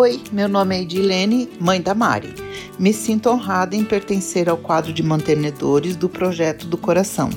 [0.00, 2.34] Oi, meu nome é Edilene, mãe da Mari.
[2.78, 7.28] Me sinto honrada em pertencer ao quadro de mantenedores do Projeto do Coração,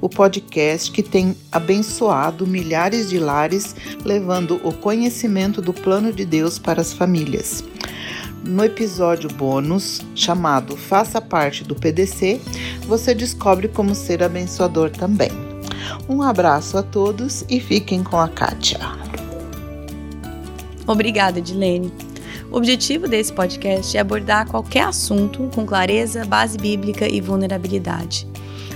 [0.00, 6.58] o podcast que tem abençoado milhares de lares, levando o conhecimento do plano de Deus
[6.58, 7.62] para as famílias.
[8.44, 12.40] No episódio bônus, chamado Faça Parte do PDC,
[12.88, 15.30] você descobre como ser abençoador também.
[16.08, 19.09] Um abraço a todos e fiquem com a Kátia.
[20.90, 21.92] Obrigada, Edilene.
[22.50, 28.26] O objetivo desse podcast é abordar qualquer assunto com clareza, base bíblica e vulnerabilidade.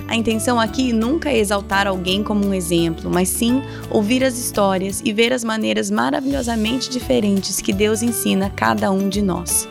[0.07, 5.01] A intenção aqui nunca é exaltar alguém como um exemplo, mas sim ouvir as histórias
[5.03, 9.67] e ver as maneiras maravilhosamente diferentes que Deus ensina a cada um de nós.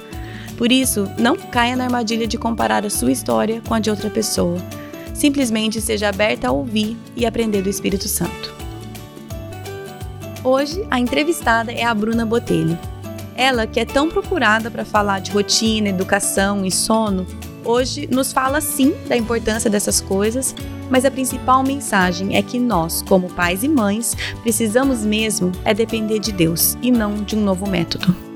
[0.59, 4.11] Por isso, não caia na armadilha de comparar a sua história com a de outra
[4.11, 4.59] pessoa.
[5.15, 8.64] Simplesmente seja aberta a ouvir e aprender do Espírito Santo.
[10.45, 12.79] Hoje, a entrevistada é a Bruna Botelho.
[13.35, 17.27] Ela, que é tão procurada para falar de rotina, educação e sono,
[17.65, 20.55] hoje nos fala sim da importância dessas coisas,
[20.91, 26.19] mas a principal mensagem é que nós, como pais e mães, precisamos mesmo é depender
[26.19, 28.34] de Deus e não de um novo método.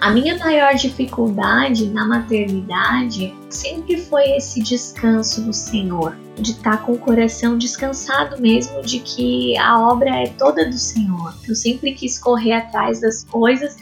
[0.00, 6.92] A minha maior dificuldade na maternidade sempre foi esse descanso no Senhor, de estar com
[6.92, 11.34] o coração descansado mesmo de que a obra é toda do Senhor.
[11.48, 13.76] Eu sempre quis correr atrás das coisas,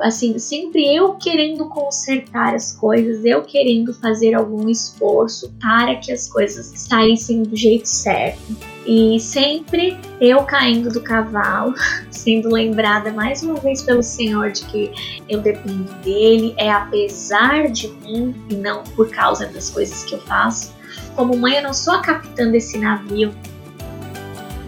[0.00, 6.28] assim, sempre eu querendo consertar as coisas, eu querendo fazer algum esforço para que as
[6.28, 8.56] coisas saíssem do jeito certo.
[8.86, 11.74] E sempre eu caindo do cavalo,
[12.10, 17.88] sendo lembrada mais uma vez pelo Senhor de que eu dependo dele, é apesar de
[17.88, 20.74] mim e não por causa das coisas que eu faço.
[21.16, 23.34] Como mãe, eu não sou a capitã desse navio.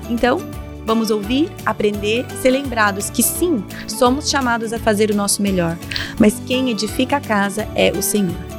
[0.08, 0.38] Então,
[0.86, 5.76] vamos ouvir, aprender, ser lembrados que sim, somos chamados a fazer o nosso melhor,
[6.18, 8.55] mas quem edifica a casa é o Senhor.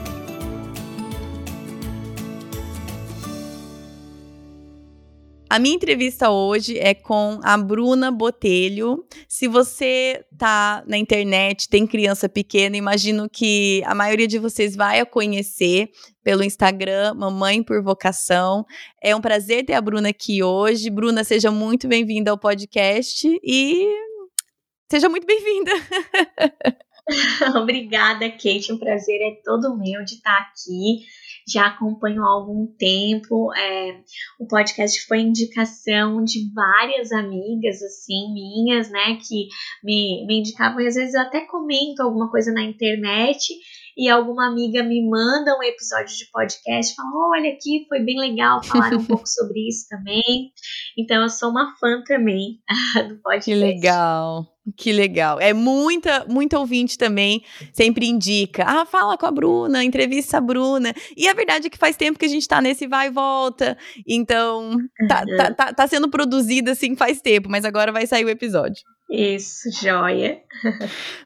[5.50, 9.06] A minha entrevista hoje é com a Bruna Botelho.
[9.30, 15.00] Se você tá na internet, tem criança pequena, imagino que a maioria de vocês vai
[15.00, 15.90] a conhecer
[16.24, 18.66] pelo Instagram, Mamãe por Vocação.
[19.02, 20.90] É um prazer ter a Bruna aqui hoje.
[20.90, 23.88] Bruna, seja muito bem-vinda ao podcast e
[24.92, 25.72] seja muito bem-vinda.
[27.56, 28.72] Obrigada, Kate.
[28.72, 31.06] Um prazer é todo meu de estar aqui
[31.48, 33.54] já acompanho há algum tempo.
[33.54, 34.02] É,
[34.40, 39.48] o podcast foi indicação de várias amigas, assim, minhas, né, que
[39.84, 43.54] me, me indicavam, e às vezes eu até comento alguma coisa na internet
[43.98, 48.64] e alguma amiga me manda um episódio de podcast, fala, olha aqui, foi bem legal
[48.64, 50.52] falar um pouco sobre isso também.
[50.96, 52.60] Então eu sou uma fã também
[53.10, 53.50] do podcast.
[53.50, 54.46] Que legal.
[54.76, 55.40] Que legal.
[55.40, 57.42] É muita, muita ouvinte também
[57.72, 58.66] sempre indica.
[58.68, 60.94] Ah, fala com a Bruna, entrevista a Bruna.
[61.16, 63.78] E a verdade é que faz tempo que a gente tá nesse vai e volta.
[64.06, 64.78] Então,
[65.08, 65.38] tá, uhum.
[65.38, 68.84] tá, tá, tá sendo produzida assim faz tempo, mas agora vai sair o episódio.
[69.10, 70.42] Isso, joia.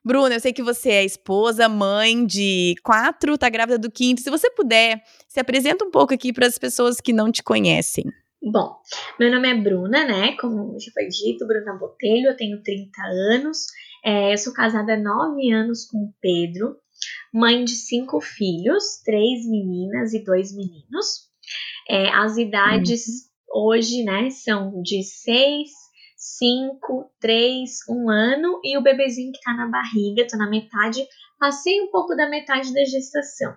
[0.06, 4.22] Bruna, eu sei que você é esposa, mãe de quatro, tá grávida do quinto.
[4.22, 8.06] Se você puder, se apresenta um pouco aqui para as pessoas que não te conhecem.
[8.44, 8.76] Bom,
[9.20, 10.36] meu nome é Bruna, né?
[10.38, 13.02] Como já foi dito, Bruna Botelho, eu tenho 30
[13.34, 13.66] anos.
[14.04, 16.76] É, eu sou casada há 9 anos com o Pedro,
[17.32, 21.30] mãe de cinco filhos, três meninas e dois meninos.
[21.88, 23.06] É, as idades
[23.48, 23.68] uhum.
[23.68, 25.70] hoje, né, são de 6,
[26.22, 31.04] 5, 3, 1 ano e o bebezinho que tá na barriga, tô na metade,
[31.40, 33.56] passei um pouco da metade da gestação.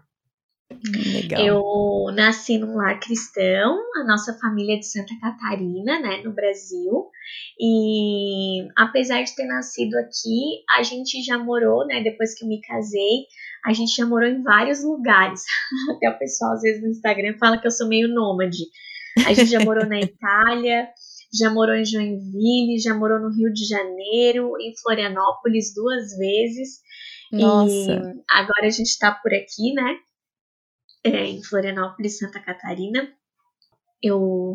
[1.13, 1.45] Legal.
[1.45, 7.11] Eu nasci num lar cristão, a nossa família é de Santa Catarina, né, no Brasil.
[7.61, 12.63] E apesar de ter nascido aqui, a gente já morou, né, depois que eu me
[12.63, 13.27] casei,
[13.67, 15.43] a gente já morou em vários lugares.
[15.95, 18.65] Até o pessoal às vezes no Instagram fala que eu sou meio nômade.
[19.27, 20.89] A gente já morou na Itália,
[21.37, 26.81] já morou em Joinville, já morou no Rio de Janeiro, em Florianópolis duas vezes.
[27.33, 27.73] Nossa.
[27.73, 29.99] E agora a gente está por aqui, né?
[31.05, 33.07] é, em Florianópolis, Santa Catarina.
[34.03, 34.55] Eu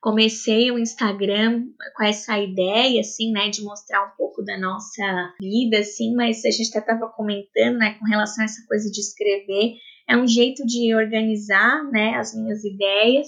[0.00, 1.64] comecei o Instagram
[1.96, 6.50] com essa ideia, assim, né, de mostrar um pouco da nossa vida, assim, mas a
[6.50, 9.74] gente até estava comentando, né, com relação a essa coisa de escrever,
[10.08, 13.26] é um jeito de organizar, né, as minhas ideias.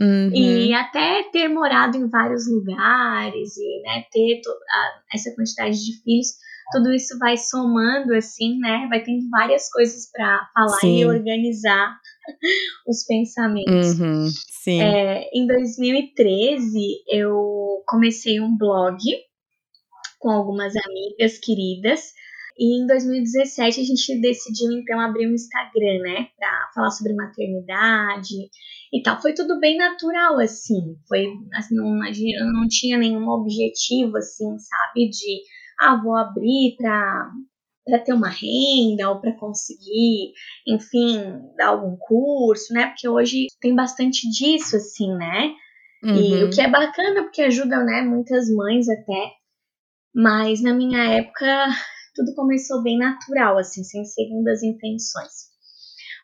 [0.00, 0.30] Uhum.
[0.34, 6.28] E até ter morado em vários lugares e né, ter a, essa quantidade de filhos,
[6.72, 8.86] tudo isso vai somando, assim, né?
[8.88, 10.98] Vai tendo várias coisas para falar Sim.
[10.98, 11.98] e organizar
[12.88, 13.98] os pensamentos.
[13.98, 14.26] Uhum.
[14.62, 14.80] Sim.
[14.80, 18.98] É, em 2013, eu comecei um blog
[20.18, 22.12] com algumas amigas queridas.
[22.58, 28.34] E em 2017 a gente decidiu então abrir um Instagram, né, para falar sobre maternidade
[28.92, 29.20] e tal.
[29.20, 30.96] Foi tudo bem natural assim.
[31.08, 31.98] Foi assim, não,
[32.52, 35.42] não tinha nenhum objetivo assim, sabe, de
[35.80, 37.30] ah, vou abrir para
[37.82, 40.32] para ter uma renda ou para conseguir,
[40.66, 41.18] enfim,
[41.56, 42.86] dar algum curso, né?
[42.86, 45.54] Porque hoje tem bastante disso, assim, né?
[46.04, 46.14] Uhum.
[46.14, 46.50] E o uhum.
[46.50, 49.32] que é bacana porque ajuda, né, muitas mães até.
[50.14, 51.66] Mas na minha época
[52.14, 55.50] tudo começou bem natural, assim, sem segundas intenções.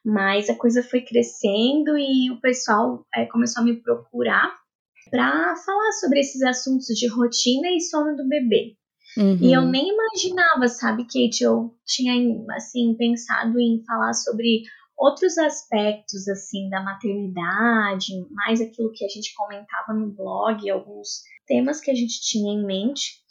[0.04, 4.56] Mas a coisa foi crescendo e o pessoal é, começou a me procurar
[5.10, 8.76] para falar sobre esses assuntos de rotina e sono do bebê.
[9.16, 9.38] Uhum.
[9.40, 9.70] E eu uhum.
[9.70, 11.42] nem imaginava, sabe, Kate?
[11.42, 12.12] Eu tinha,
[12.54, 14.62] assim, pensado em falar sobre
[14.96, 21.80] outros aspectos, assim, da maternidade, mais aquilo que a gente comentava no blog, alguns temas
[21.80, 23.24] que a gente tinha em mente.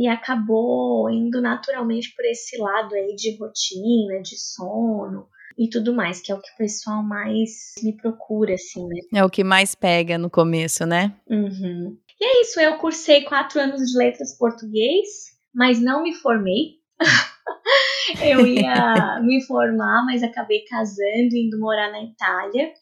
[0.00, 6.22] E acabou indo naturalmente por esse lado aí de rotina, de sono e tudo mais,
[6.22, 9.00] que é o que o pessoal mais me procura, assim, né?
[9.16, 11.14] É o que mais pega no começo, né?
[11.28, 11.98] Uhum.
[12.18, 15.06] E é isso, eu cursei quatro anos de letras português,
[15.54, 16.78] mas não me formei.
[18.24, 22.72] eu ia me formar, mas acabei casando e indo morar na Itália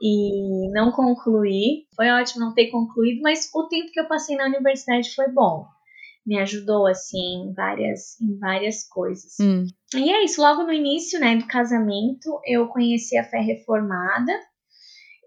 [0.00, 1.88] e não concluí.
[1.96, 5.66] Foi ótimo não ter concluído, mas o tempo que eu passei na universidade foi bom.
[6.30, 9.32] Me ajudou assim em várias, em várias coisas.
[9.40, 9.64] Hum.
[9.96, 14.32] E é isso, logo no início, né, do casamento, eu conheci a fé reformada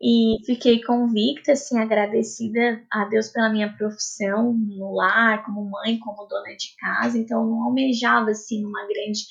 [0.02, 6.26] e fiquei convicta, assim, agradecida a Deus pela minha profissão no lar, como mãe, como
[6.26, 7.18] dona de casa.
[7.18, 9.24] Então, não almejava, assim, uma grande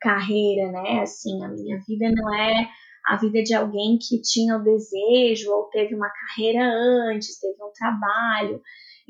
[0.00, 1.00] carreira, né?
[1.00, 2.68] Assim, a minha vida não é
[3.06, 7.72] a vida de alguém que tinha o desejo ou teve uma carreira antes, teve um
[7.72, 8.60] trabalho.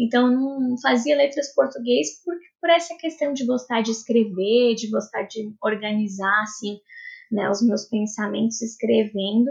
[0.00, 5.24] Então, não fazia letras português por, por essa questão de gostar de escrever, de gostar
[5.24, 6.78] de organizar, assim,
[7.30, 9.50] né, os meus pensamentos escrevendo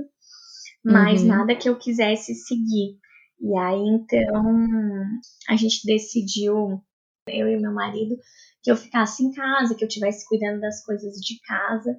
[0.84, 1.28] mas uhum.
[1.28, 2.98] nada que eu quisesse seguir.
[3.42, 4.44] E aí então
[5.48, 6.82] a gente decidiu,
[7.28, 8.18] eu e meu marido,
[8.62, 11.98] que eu ficasse em casa, que eu estivesse cuidando das coisas de casa.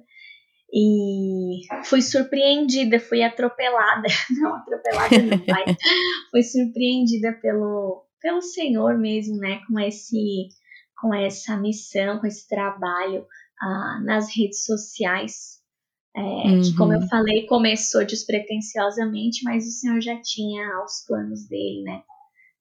[0.73, 4.07] E fui surpreendida, fui atropelada,
[4.39, 5.75] não atropelada não, mas
[6.31, 10.49] fui surpreendida pelo, pelo Senhor mesmo, né, com esse
[10.99, 13.25] com essa missão, com esse trabalho
[13.59, 15.61] ah, nas redes sociais,
[16.15, 16.61] é, uhum.
[16.61, 22.01] Que, como eu falei, começou despretensiosamente, mas o Senhor já tinha os planos dele, né?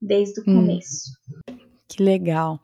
[0.00, 0.60] Desde o hum.
[0.60, 1.10] começo.
[1.88, 2.60] Que legal.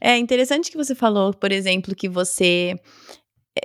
[0.00, 2.76] É interessante que você falou, por exemplo, que você é,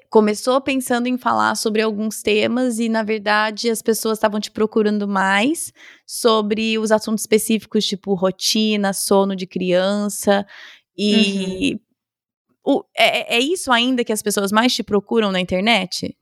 [0.09, 5.07] começou pensando em falar sobre alguns temas e, na verdade, as pessoas estavam te procurando
[5.07, 5.71] mais
[6.05, 10.45] sobre os assuntos específicos, tipo rotina, sono de criança.
[10.97, 11.79] E
[12.63, 12.77] uhum.
[12.77, 16.17] o, é, é isso ainda que as pessoas mais te procuram na internet?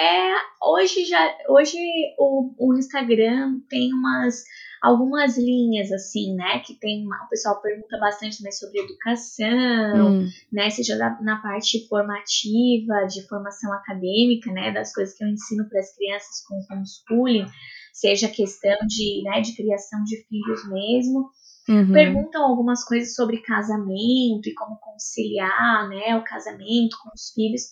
[0.00, 0.32] É,
[0.62, 1.78] hoje já, hoje
[2.18, 4.42] o, o Instagram tem umas
[4.82, 10.28] algumas linhas assim, né, que tem uma, o pessoal pergunta bastante também sobre educação, hum.
[10.50, 15.68] né, seja da, na parte formativa, de formação acadêmica, né, das coisas que eu ensino
[15.68, 17.46] para as crianças com homeschooling,
[17.92, 21.30] seja questão de, né, de criação de filhos mesmo.
[21.70, 21.92] Uhum.
[21.92, 27.62] Perguntam algumas coisas sobre casamento e como conciliar, né, o casamento com os filhos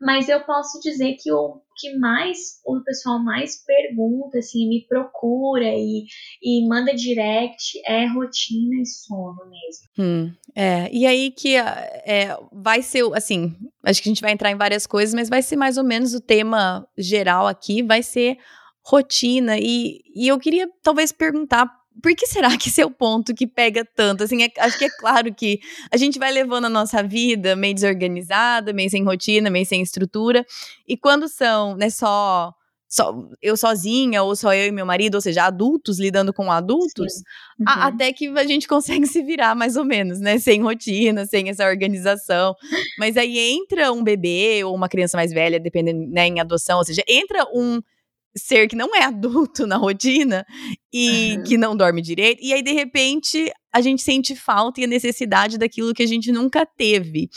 [0.00, 5.64] mas eu posso dizer que o que mais o pessoal mais pergunta, assim, me procura
[5.64, 6.06] e,
[6.42, 9.88] e manda direct é rotina e sono mesmo.
[9.98, 14.50] Hum, é, e aí que é, vai ser, assim, acho que a gente vai entrar
[14.50, 18.38] em várias coisas, mas vai ser mais ou menos o tema geral aqui, vai ser
[18.84, 19.58] rotina.
[19.58, 21.68] E, e eu queria talvez perguntar
[22.02, 24.24] por que será que esse é o ponto que pega tanto?
[24.24, 27.74] Assim, é, acho que é claro que a gente vai levando a nossa vida meio
[27.74, 30.44] desorganizada, meio sem rotina, meio sem estrutura.
[30.86, 32.52] E quando são, né, só,
[32.88, 37.14] só eu sozinha, ou só eu e meu marido, ou seja, adultos lidando com adultos,
[37.58, 37.66] uhum.
[37.66, 40.38] a, até que a gente consegue se virar mais ou menos, né?
[40.38, 42.54] Sem rotina, sem essa organização.
[42.98, 46.84] Mas aí entra um bebê ou uma criança mais velha, dependendo, né, em adoção, ou
[46.84, 47.80] seja, entra um
[48.38, 50.46] ser que não é adulto na rotina
[50.92, 51.42] e uhum.
[51.44, 52.42] que não dorme direito.
[52.42, 56.32] E aí, de repente, a gente sente falta e a necessidade daquilo que a gente
[56.32, 57.28] nunca teve.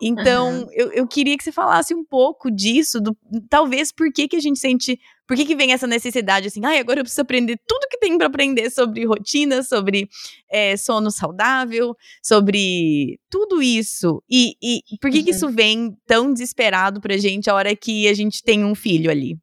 [0.00, 0.68] Então, uhum.
[0.72, 3.16] eu, eu queria que você falasse um pouco disso, do,
[3.48, 4.98] talvez por que, que a gente sente.
[5.26, 8.16] Por que, que vem essa necessidade assim, ah, agora eu preciso aprender tudo que tem
[8.16, 10.08] para aprender sobre rotina, sobre
[10.50, 14.22] é, sono saudável, sobre tudo isso.
[14.30, 15.24] E, e por que, uhum.
[15.24, 19.10] que isso vem tão desesperado pra gente a hora que a gente tem um filho
[19.10, 19.36] ali?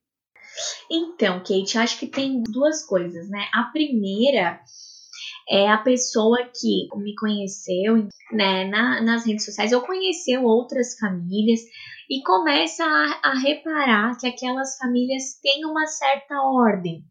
[0.90, 3.48] Então, Kate, acho que tem duas coisas, né?
[3.54, 4.60] A primeira
[5.50, 11.62] é a pessoa que me conheceu né, na, nas redes sociais ou conheceu outras famílias
[12.10, 17.04] e começa a, a reparar que aquelas famílias têm uma certa ordem.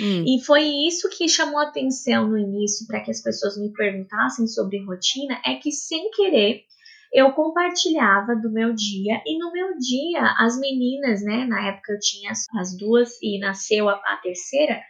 [0.00, 0.24] Hum.
[0.26, 4.84] E foi isso que chamou atenção no início para que as pessoas me perguntassem sobre
[4.84, 6.64] rotina, é que sem querer
[7.12, 11.98] eu compartilhava do meu dia e no meu dia as meninas, né, na época eu
[12.00, 14.80] tinha as duas e nasceu a, a terceira,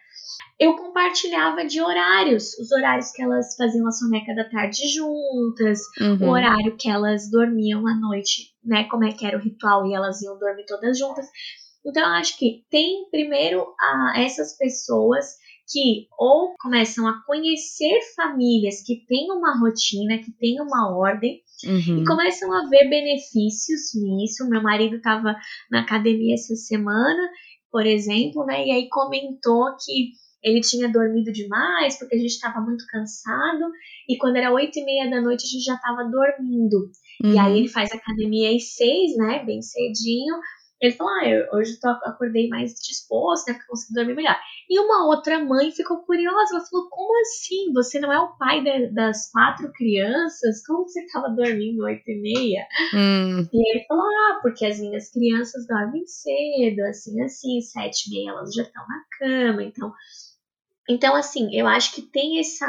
[0.59, 6.29] eu compartilhava de horários, os horários que elas faziam a soneca da tarde juntas, uhum.
[6.29, 8.85] o horário que elas dormiam à noite, né?
[8.85, 11.26] Como é que era o ritual e elas iam dormir todas juntas.
[11.85, 15.26] Então, eu acho que tem primeiro a, essas pessoas
[15.73, 22.02] que ou começam a conhecer famílias que têm uma rotina, que têm uma ordem, uhum.
[22.02, 24.49] e começam a ver benefícios nisso.
[24.49, 25.35] Meu marido estava
[25.71, 27.31] na academia essa semana,
[27.71, 28.67] por exemplo, né?
[28.67, 30.12] E aí comentou que
[30.43, 33.64] ele tinha dormido demais porque a gente estava muito cansado
[34.09, 36.91] e quando era oito e meia da noite a gente já estava dormindo.
[37.25, 37.33] Uhum.
[37.33, 37.57] E aí uhum.
[37.59, 40.35] ele faz academia às seis, né, bem cedinho.
[40.83, 44.37] Ele falou, ah, eu, hoje eu acordei mais disposto, né, porque consegui dormir melhor.
[44.69, 47.73] E uma outra mãe ficou curiosa, ela falou, como assim?
[47.73, 50.67] Você não é o pai de, das quatro crianças?
[50.67, 52.67] Como você estava dormindo oito e meia?
[52.95, 53.49] Hum.
[53.53, 58.31] E ele falou, ah, porque as minhas crianças dormem cedo, assim, assim, sete e meia
[58.31, 59.93] elas já estão na cama, então
[60.89, 62.67] então, assim, eu acho que tem essa.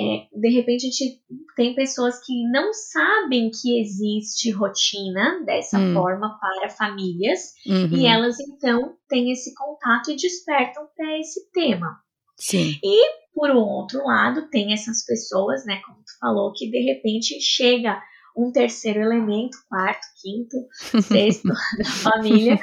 [0.00, 1.20] É, de repente, a gente
[1.56, 5.92] tem pessoas que não sabem que existe rotina dessa hum.
[5.92, 7.88] forma para famílias, uhum.
[7.92, 11.98] e elas então têm esse contato e despertam para esse tema.
[12.36, 12.78] Sim.
[12.82, 18.00] E, por outro lado, tem essas pessoas, né, como tu falou, que de repente chega
[18.38, 22.56] um terceiro elemento, quarto, quinto, sexto da família,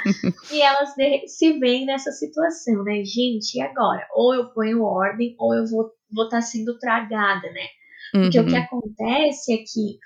[0.50, 0.94] e elas
[1.27, 3.03] se veem nessa situação, né?
[3.03, 4.08] Gente, e agora?
[4.15, 5.91] Ou eu ponho ordem, ou eu vou
[6.24, 7.67] estar tá sendo tragada, né?
[8.13, 8.46] Porque uhum.
[8.46, 8.63] o que uhum.
[8.63, 10.00] acontece é que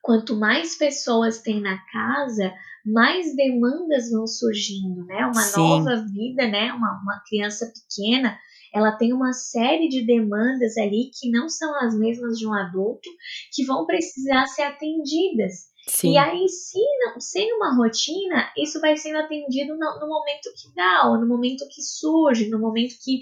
[0.00, 2.50] quanto mais pessoas tem na casa,
[2.86, 5.26] mais demandas vão surgindo, né?
[5.26, 5.60] Uma Sim.
[5.60, 6.72] nova vida, né?
[6.72, 8.38] Uma, uma criança pequena
[8.74, 13.08] ela tem uma série de demandas ali que não são as mesmas de um adulto,
[13.52, 15.68] que vão precisar ser atendidas.
[15.86, 16.12] Sim.
[16.12, 20.74] E aí, se não, sem uma rotina, isso vai sendo atendido no, no, momento que
[20.74, 23.20] dá, ou no momento que surge, no momento que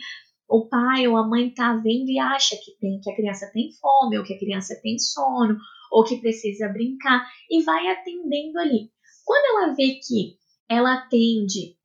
[0.49, 3.71] o pai ou a mãe tá vendo e acha que tem, que a criança tem
[3.81, 5.57] fome, ou que a criança tem sono,
[5.93, 8.91] ou que precisa brincar, e vai atendendo ali.
[9.25, 10.37] Quando ela vê que
[10.69, 11.76] ela atende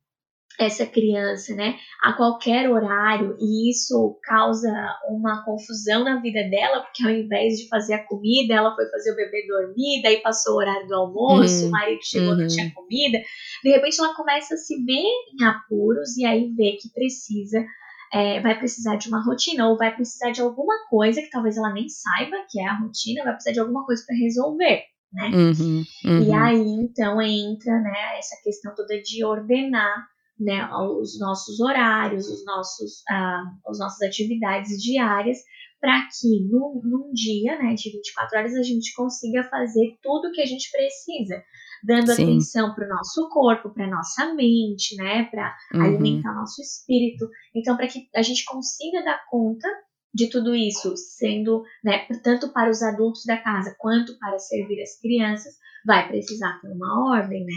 [0.64, 4.70] essa criança, né, a qualquer horário, e isso causa
[5.08, 9.12] uma confusão na vida dela, porque ao invés de fazer a comida, ela foi fazer
[9.12, 11.68] o bebê dormir, daí passou o horário do almoço, uhum.
[11.68, 12.38] o marido chegou, uhum.
[12.38, 13.18] não tinha comida.
[13.62, 17.64] De repente ela começa a se ver em apuros e aí vê que precisa,
[18.12, 21.72] é, vai precisar de uma rotina, ou vai precisar de alguma coisa que talvez ela
[21.72, 24.82] nem saiba que é a rotina, vai precisar de alguma coisa para resolver.
[25.12, 25.28] Né?
[25.28, 26.22] Uhum, uhum.
[26.22, 32.44] E aí então entra né, essa questão toda de ordenar né, os nossos horários, os
[32.44, 35.38] nossos, ah, as nossas atividades diárias,
[35.80, 40.32] para que num, num, dia né, de 24 horas a gente consiga fazer tudo o
[40.32, 41.42] que a gente precisa,
[41.82, 42.22] dando Sim.
[42.22, 45.82] atenção para o nosso corpo, para nossa mente, né, para uhum.
[45.82, 47.28] alimentar nosso espírito.
[47.54, 49.68] Então, para que a gente consiga dar conta
[50.14, 55.00] de tudo isso, sendo, né, tanto para os adultos da casa quanto para servir as
[55.00, 57.54] crianças, vai precisar ter uma ordem, né?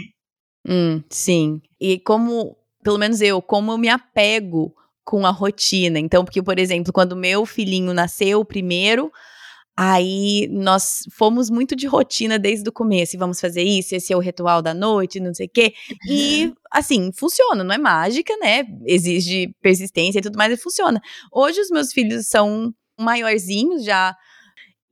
[0.68, 1.62] Hum, sim.
[1.80, 2.56] E como
[2.86, 4.72] pelo menos eu, como eu me apego
[5.04, 5.98] com a rotina.
[5.98, 9.10] Então, porque, por exemplo, quando meu filhinho nasceu primeiro,
[9.76, 13.16] aí nós fomos muito de rotina desde o começo.
[13.16, 15.74] E vamos fazer isso, esse é o ritual da noite, não sei o quê.
[16.08, 18.64] E, assim, funciona, não é mágica, né?
[18.86, 21.00] Exige persistência e tudo mais, e funciona.
[21.32, 24.14] Hoje os meus filhos são maiorzinhos já.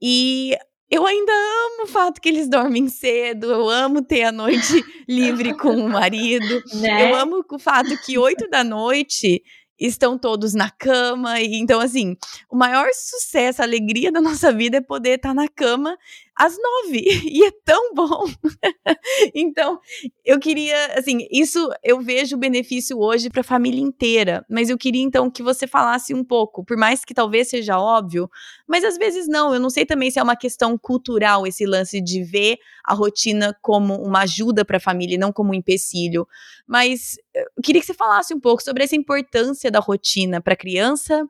[0.01, 0.57] E
[0.89, 5.53] eu ainda amo o fato que eles dormem cedo, eu amo ter a noite livre
[5.55, 6.63] com o marido.
[6.75, 7.09] Né?
[7.11, 9.41] Eu amo o fato que oito da noite
[9.79, 11.39] estão todos na cama.
[11.41, 12.15] E então, assim,
[12.49, 15.97] o maior sucesso, a alegria da nossa vida é poder estar na cama
[16.35, 17.05] às nove.
[17.35, 18.25] E é tão bom.
[19.33, 19.79] então,
[20.23, 24.45] eu queria, assim, isso eu vejo o benefício hoje para a família inteira.
[24.49, 28.29] Mas eu queria, então, que você falasse um pouco, por mais que talvez seja óbvio,
[28.67, 29.53] mas às vezes não.
[29.53, 33.57] Eu não sei também se é uma questão cultural esse lance de ver a rotina
[33.61, 36.27] como uma ajuda para a família não como um empecilho.
[36.67, 40.57] Mas eu queria que você falasse um pouco sobre essa importância da rotina para a
[40.57, 41.27] criança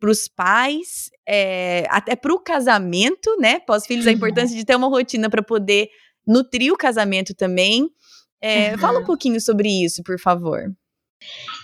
[0.00, 3.60] para os pais, é, até para o casamento, né?
[3.60, 4.16] Pós-filhos, a uhum.
[4.16, 5.90] importância de ter uma rotina para poder
[6.26, 7.88] nutrir o casamento também.
[8.40, 8.78] É, uhum.
[8.78, 10.62] Fala um pouquinho sobre isso, por favor.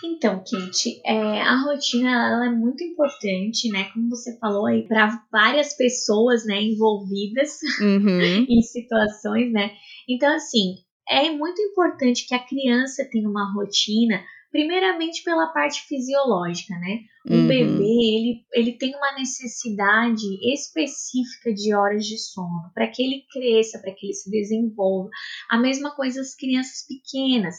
[0.05, 3.89] Então, Kate, é, a rotina ela é muito importante, né?
[3.95, 8.21] Como você falou aí, para várias pessoas, né, envolvidas uhum.
[8.49, 9.71] em situações, né?
[10.07, 10.75] Então, assim,
[11.09, 14.23] é muito importante que a criança tenha uma rotina
[14.57, 17.01] primeiramente pela parte fisiológica, né?
[17.29, 17.47] Um uhum.
[17.47, 23.79] bebê, ele, ele tem uma necessidade específica de horas de sono para que ele cresça,
[23.79, 25.11] para que ele se desenvolva.
[25.51, 27.57] A mesma coisa as crianças pequenas.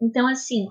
[0.00, 0.64] Então, assim,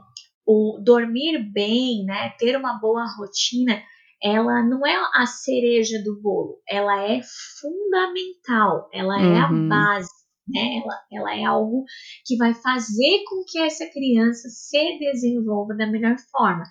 [0.48, 3.80] o dormir bem, né, ter uma boa rotina,
[4.24, 7.22] ela não é a cereja do bolo, ela é
[7.62, 9.36] fundamental, ela uhum.
[9.36, 9.70] é a uhum.
[9.70, 10.82] base né?
[10.84, 11.84] Ela, ela é algo
[12.26, 16.64] que vai fazer com que essa criança se desenvolva da melhor forma.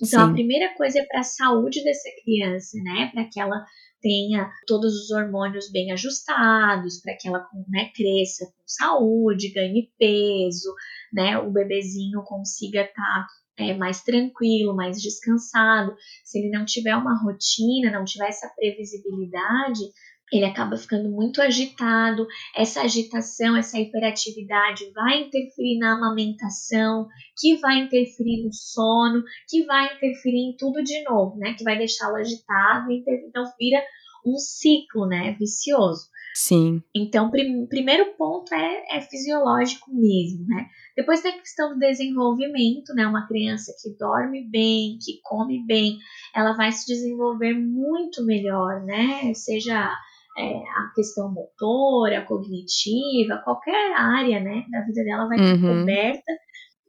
[0.00, 0.30] Então, Sim.
[0.30, 3.10] a primeira coisa é para a saúde dessa criança, né?
[3.12, 3.64] Para que ela
[4.00, 10.72] tenha todos os hormônios bem ajustados, para que ela né, cresça com saúde, ganhe peso,
[11.12, 11.38] né?
[11.38, 13.26] O bebezinho consiga estar tá,
[13.58, 15.96] é, mais tranquilo, mais descansado.
[16.24, 19.80] Se ele não tiver uma rotina, não tiver essa previsibilidade,
[20.32, 22.26] ele acaba ficando muito agitado.
[22.54, 27.08] Essa agitação, essa hiperatividade vai interferir na amamentação,
[27.38, 31.54] que vai interferir no sono, que vai interferir em tudo de novo, né?
[31.54, 33.82] Que vai deixá-lo agitado, então vira
[34.26, 35.36] um ciclo, né?
[35.38, 36.08] Vicioso.
[36.34, 36.82] Sim.
[36.94, 40.68] Então, prim primeiro ponto é, é fisiológico mesmo, né?
[40.96, 43.06] Depois tem a questão do desenvolvimento, né?
[43.06, 45.98] Uma criança que dorme bem, que come bem,
[46.34, 49.32] ela vai se desenvolver muito melhor, né?
[49.34, 49.92] Seja
[50.38, 55.80] é, a questão motora, cognitiva, qualquer área né, da vida dela vai estar uhum.
[55.80, 56.32] coberta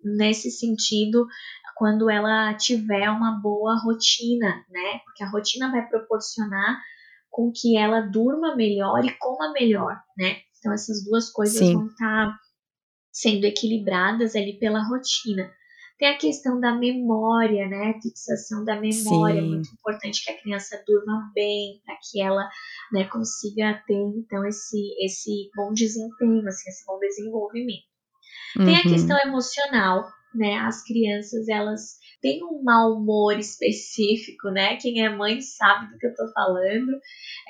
[0.03, 1.25] nesse sentido
[1.75, 4.99] quando ela tiver uma boa rotina, né?
[5.05, 6.77] Porque a rotina vai proporcionar
[7.29, 10.37] com que ela durma melhor e coma melhor, né?
[10.57, 11.73] Então essas duas coisas Sim.
[11.73, 12.37] vão estar
[13.11, 15.49] sendo equilibradas ali pela rotina.
[15.99, 17.89] Tem a questão da memória, né?
[17.89, 19.49] A fixação da memória, é Sim.
[19.49, 22.49] muito importante que a criança durma bem, para que ela
[22.93, 27.83] né, consiga ter, então, esse, esse bom desempenho, assim, esse bom desenvolvimento.
[28.57, 28.65] Uhum.
[28.65, 28.89] Tem a uhum.
[28.93, 30.55] questão emocional, né?
[30.59, 34.77] As crianças, elas têm um mau humor específico, né?
[34.77, 36.97] Quem é mãe sabe do que eu tô falando.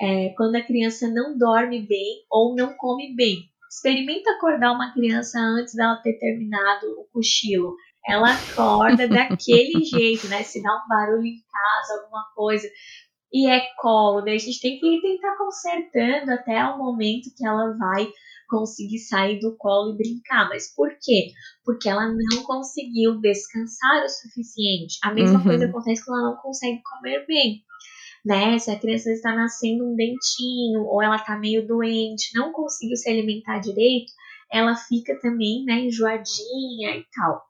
[0.00, 3.48] É, quando a criança não dorme bem ou não come bem.
[3.70, 10.42] Experimenta acordar uma criança antes dela ter terminado o cochilo ela acorda daquele jeito, né?
[10.42, 12.68] Se dá um barulho em casa, alguma coisa,
[13.32, 17.76] e é colo, daí a gente tem que tentar consertando até o momento que ela
[17.76, 18.08] vai
[18.48, 20.48] conseguir sair do colo e brincar.
[20.48, 21.28] Mas por quê?
[21.64, 24.98] Porque ela não conseguiu descansar o suficiente.
[25.04, 25.44] A mesma uhum.
[25.44, 27.62] coisa acontece quando ela não consegue comer bem.
[28.26, 28.58] Né?
[28.58, 33.08] Se a criança está nascendo um dentinho ou ela está meio doente, não conseguiu se
[33.08, 34.12] alimentar direito,
[34.52, 37.49] ela fica também né, enjoadinha e tal.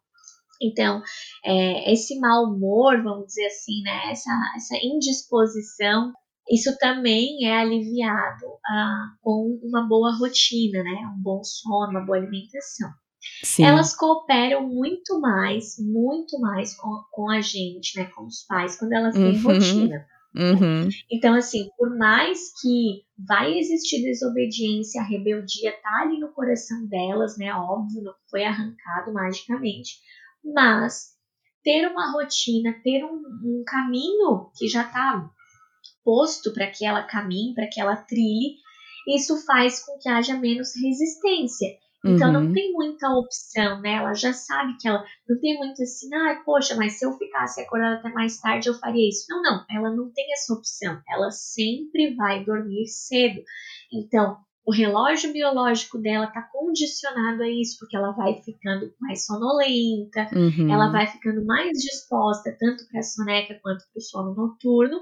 [0.61, 1.03] Então,
[1.45, 6.13] é, esse mau humor, vamos dizer assim, né, essa, essa indisposição,
[6.51, 12.19] isso também é aliviado ah, com uma boa rotina, né, um bom sono, uma boa
[12.19, 12.91] alimentação.
[13.45, 13.65] Sim.
[13.65, 18.93] Elas cooperam muito mais, muito mais com, com a gente, né, com os pais, quando
[18.93, 19.43] elas têm uhum.
[19.43, 20.07] rotina.
[20.35, 20.89] Uhum.
[21.11, 27.37] Então, assim, por mais que vai existir desobediência, a rebeldia tá ali no coração delas,
[27.37, 27.53] né?
[27.53, 29.99] Óbvio, não foi arrancado magicamente
[30.45, 31.11] mas
[31.63, 35.29] ter uma rotina, ter um, um caminho que já está
[36.05, 38.57] posto para que ela caminhe, para que ela trilhe,
[39.09, 41.69] isso faz com que haja menos resistência.
[42.05, 42.45] Então uhum.
[42.45, 43.97] não tem muita opção, né?
[43.97, 47.61] Ela já sabe que ela não tem muito assim, ah, poxa, mas se eu ficasse
[47.61, 49.27] acordada até mais tarde eu faria isso.
[49.29, 50.99] Não, não, ela não tem essa opção.
[51.07, 53.43] Ela sempre vai dormir cedo.
[53.93, 54.39] Então,
[54.71, 60.73] o relógio biológico dela está condicionado a isso, porque ela vai ficando mais sonolenta, uhum.
[60.73, 65.01] ela vai ficando mais disposta tanto para a soneca quanto para o sono noturno,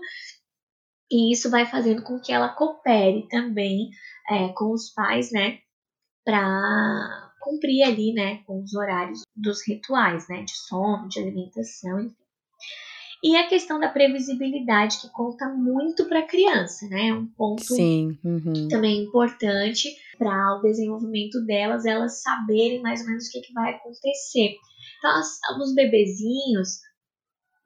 [1.10, 3.90] e isso vai fazendo com que ela coopere também
[4.30, 5.58] é, com os pais, né,
[6.24, 12.16] para cumprir ali, né, com os horários dos rituais, né, de sono, de alimentação, enfim.
[13.22, 17.08] E a questão da previsibilidade, que conta muito para a criança, né?
[17.08, 18.16] É um ponto Sim.
[18.24, 18.68] Uhum.
[18.68, 23.74] também importante para o desenvolvimento delas, elas saberem mais ou menos o que, que vai
[23.74, 24.56] acontecer.
[24.98, 26.80] Então, as, os bebezinhos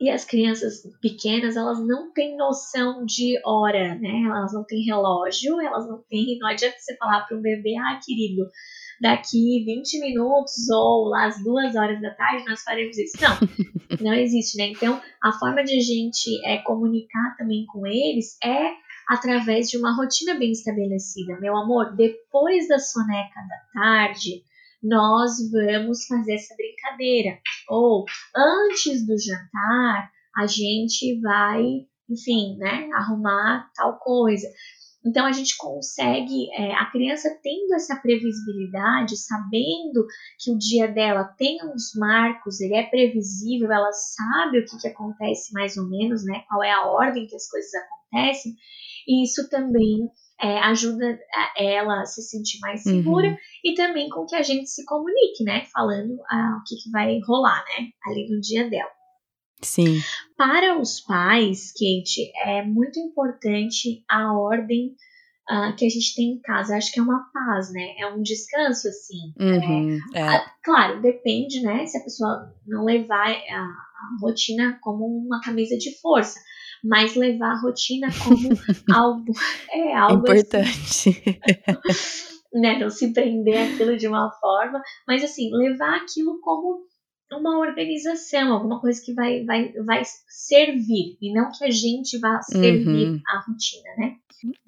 [0.02, 4.24] e as crianças pequenas, elas não têm noção de hora, né?
[4.26, 6.38] Elas não têm relógio, elas não têm.
[6.40, 8.50] Não adianta você falar para um bebê, ah, querido,
[9.00, 13.16] daqui 20 minutos ou lá às duas horas da tarde nós faremos isso.
[13.20, 13.38] Não,
[14.10, 14.66] não existe, né?
[14.70, 18.72] Então, a forma de a gente é, comunicar também com eles é
[19.08, 21.38] através de uma rotina bem estabelecida.
[21.38, 24.42] Meu amor, depois da soneca da tarde,
[24.82, 27.38] nós vamos fazer essa brincadeira.
[27.68, 34.48] Ou antes do jantar, a gente vai, enfim, né, arrumar tal coisa.
[35.04, 40.06] Então a gente consegue, é, a criança tendo essa previsibilidade, sabendo
[40.38, 44.88] que o dia dela tem uns marcos, ele é previsível, ela sabe o que, que
[44.88, 46.44] acontece mais ou menos, né?
[46.48, 48.54] Qual é a ordem que as coisas acontecem,
[49.06, 50.08] e isso também
[50.40, 51.18] é, ajuda
[51.56, 53.36] ela a se sentir mais segura uhum.
[53.64, 55.64] e também com que a gente se comunique, né?
[55.72, 57.88] Falando ah, o que, que vai rolar, né?
[58.04, 58.90] Ali no dia dela.
[59.62, 60.00] Sim.
[60.36, 64.96] Para os pais, Kate, é muito importante a ordem
[65.48, 66.76] uh, que a gente tem em casa.
[66.76, 67.94] Acho que é uma paz, né?
[67.98, 69.32] É um descanso, assim.
[69.38, 70.38] Uhum, é, é.
[70.38, 71.86] Uh, claro, depende, né?
[71.86, 76.40] Se a pessoa não levar a, a rotina como uma camisa de força
[76.82, 78.48] mas levar a rotina como
[78.94, 79.32] algo
[79.70, 80.40] é algo assim.
[80.40, 81.14] importante assim,
[82.60, 86.82] né não se prender aquilo de uma forma mas assim levar aquilo como
[87.36, 92.40] uma organização, alguma coisa que vai, vai, vai servir, e não que a gente vá
[92.42, 93.20] servir uhum.
[93.26, 94.16] a rotina, né?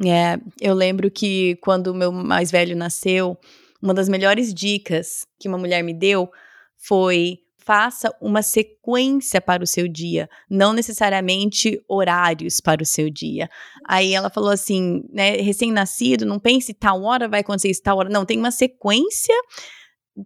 [0.05, 3.37] É, eu lembro que quando o meu mais velho nasceu,
[3.83, 6.31] uma das melhores dicas que uma mulher me deu
[6.77, 13.48] foi faça uma sequência para o seu dia, não necessariamente horários para o seu dia.
[13.87, 18.09] Aí ela falou assim, né, recém-nascido, não pense tal hora vai acontecer isso, tal hora,
[18.09, 19.35] não, tem uma sequência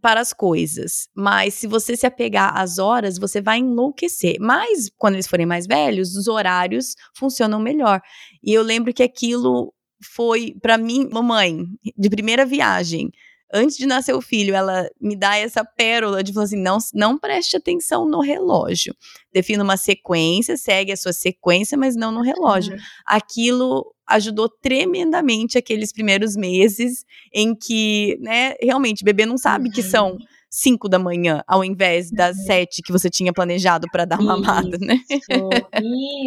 [0.02, 1.08] para as coisas.
[1.14, 4.36] Mas se você se apegar às horas, você vai enlouquecer.
[4.40, 8.00] Mas quando eles forem mais velhos, os horários funcionam melhor.
[8.42, 9.72] E eu lembro que aquilo
[10.14, 11.64] foi para mim, mamãe,
[11.96, 13.10] de primeira viagem.
[13.52, 17.18] Antes de nascer o filho, ela me dá essa pérola de falar assim: não, não
[17.18, 18.94] preste atenção no relógio.
[19.32, 22.74] Defina uma sequência, segue a sua sequência, mas não no relógio.
[22.74, 22.80] Uhum.
[23.06, 30.16] Aquilo ajudou tremendamente aqueles primeiros meses em que, né, realmente, bebê não sabe que são
[30.50, 30.90] 5 uhum.
[30.90, 32.82] da manhã, ao invés das 7 uhum.
[32.84, 34.98] que você tinha planejado para dar mamada, né?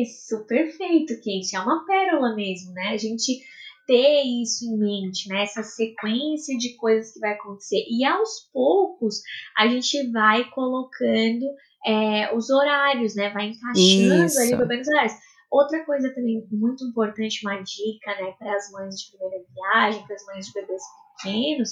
[0.02, 1.56] Isso, perfeito, Kate.
[1.56, 2.90] É uma pérola mesmo, né?
[2.94, 3.42] A gente
[3.86, 5.44] ter isso em mente, né?
[5.44, 7.84] Essa sequência de coisas que vai acontecer.
[7.90, 9.22] E aos poucos
[9.58, 11.46] a gente vai colocando
[11.86, 13.30] é, os horários, né?
[13.30, 14.40] Vai encaixando isso.
[14.40, 15.14] ali os horários.
[15.52, 20.16] Outra coisa também muito importante, uma dica, né, para as mães de primeira viagem, para
[20.16, 20.82] as mães de bebês
[21.22, 21.72] pequenos,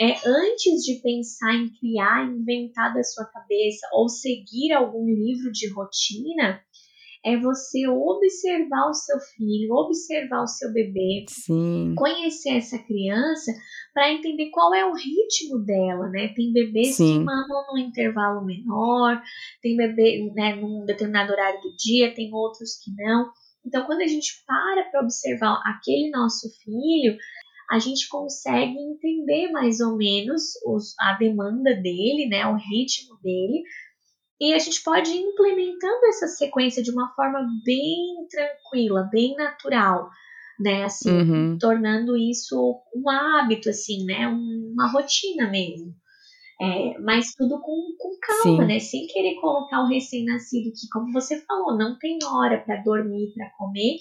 [0.00, 5.68] é antes de pensar em criar, inventar da sua cabeça ou seguir algum livro de
[5.74, 6.62] rotina,
[7.24, 11.94] é você observar o seu filho, observar o seu bebê, Sim.
[11.96, 13.52] conhecer essa criança
[13.92, 16.28] para entender qual é o ritmo dela, né?
[16.34, 17.18] Tem bebês Sim.
[17.18, 19.20] que mamam num intervalo menor,
[19.60, 23.30] tem bebê né, num determinado horário do dia, tem outros que não.
[23.66, 27.16] Então, quando a gente para para observar aquele nosso filho,
[27.70, 33.62] a gente consegue entender mais ou menos os, a demanda dele, né, o ritmo dele,
[34.40, 40.08] e a gente pode ir implementando essa sequência de uma forma bem tranquila, bem natural,
[40.58, 40.84] né?
[40.84, 41.58] Assim, uhum.
[41.60, 44.26] tornando isso um hábito, assim, né?
[44.28, 45.94] Uma rotina mesmo.
[46.62, 48.68] É, mas tudo com, com calma, Sim.
[48.68, 48.78] né?
[48.78, 53.50] Sem querer colocar o recém-nascido que, como você falou, não tem hora para dormir, para
[53.58, 53.96] comer.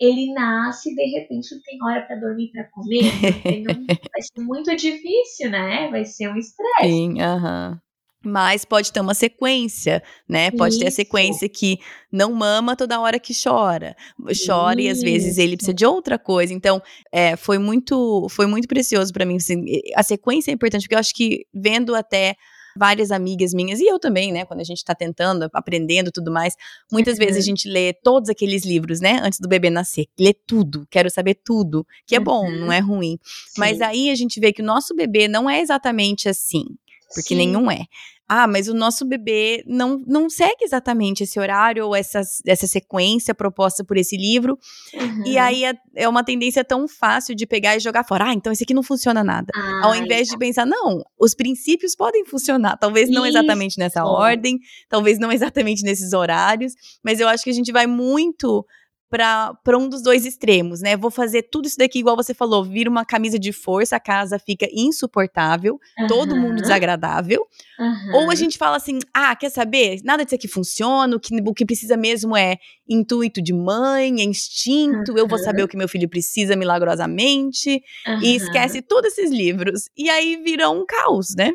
[0.00, 3.02] Ele nasce e de repente não tem hora para dormir, para comer.
[3.62, 5.88] Não, vai ser muito difícil, né?
[5.88, 6.88] Vai ser um estresse.
[6.88, 7.70] Sim, aham.
[7.70, 7.83] Uhum.
[8.24, 10.50] Mas pode ter uma sequência, né?
[10.50, 10.80] Pode Isso.
[10.80, 11.78] ter a sequência que
[12.10, 13.94] não mama toda hora que chora.
[14.46, 14.88] Chora Isso.
[14.88, 16.52] e às vezes ele precisa de outra coisa.
[16.52, 16.82] Então,
[17.12, 19.36] é, foi muito foi muito precioso para mim.
[19.36, 22.34] Assim, a sequência é importante, porque eu acho que vendo até
[22.76, 26.56] várias amigas minhas, e eu também, né, quando a gente tá tentando, aprendendo tudo mais,
[26.90, 27.24] muitas uhum.
[27.24, 27.44] vezes a uhum.
[27.44, 31.86] gente lê todos aqueles livros, né, antes do bebê nascer, lê tudo, quero saber tudo,
[32.04, 32.24] que é uhum.
[32.24, 33.16] bom, não é ruim.
[33.22, 33.60] Sim.
[33.60, 36.64] Mas aí a gente vê que o nosso bebê não é exatamente assim
[37.14, 37.36] porque Sim.
[37.36, 37.84] nenhum é.
[38.28, 43.34] Ah, mas o nosso bebê não, não segue exatamente esse horário ou essa, essa sequência
[43.34, 44.58] proposta por esse livro.
[44.94, 45.26] Uhum.
[45.26, 48.28] E aí é, é, uma tendência tão fácil de pegar e jogar fora.
[48.28, 49.52] Ah, então esse aqui não funciona nada.
[49.54, 52.78] Ah, Ao invés de pensar, não, os princípios podem funcionar.
[52.78, 53.36] Talvez não Isso.
[53.36, 54.58] exatamente nessa ordem,
[54.88, 56.72] talvez não exatamente nesses horários,
[57.04, 58.64] mas eu acho que a gente vai muito
[59.16, 60.96] para um dos dois extremos, né?
[60.96, 64.38] Vou fazer tudo isso daqui, igual você falou, vira uma camisa de força, a casa
[64.38, 66.06] fica insuportável, uhum.
[66.08, 67.46] todo mundo desagradável.
[67.78, 68.14] Uhum.
[68.14, 70.00] Ou a gente fala assim: ah, quer saber?
[70.02, 72.56] Nada disso aqui funciona, o que, o que precisa mesmo é
[72.88, 75.18] intuito de mãe, é instinto, uhum.
[75.18, 77.82] eu vou saber o que meu filho precisa milagrosamente,
[78.22, 79.88] e esquece todos esses livros.
[79.96, 81.52] E aí vira um caos, né?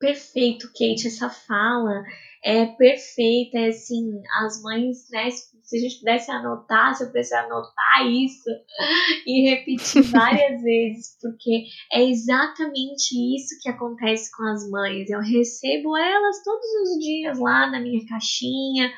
[0.00, 2.02] Perfeito, Kate, essa fala
[2.44, 7.34] é perfeita, é assim, as mães, né, se a gente pudesse anotar, se eu pudesse
[7.34, 8.50] anotar isso
[9.26, 15.08] e repetir várias vezes, porque é exatamente isso que acontece com as mães.
[15.08, 18.92] Eu recebo elas todos os dias lá na minha caixinha,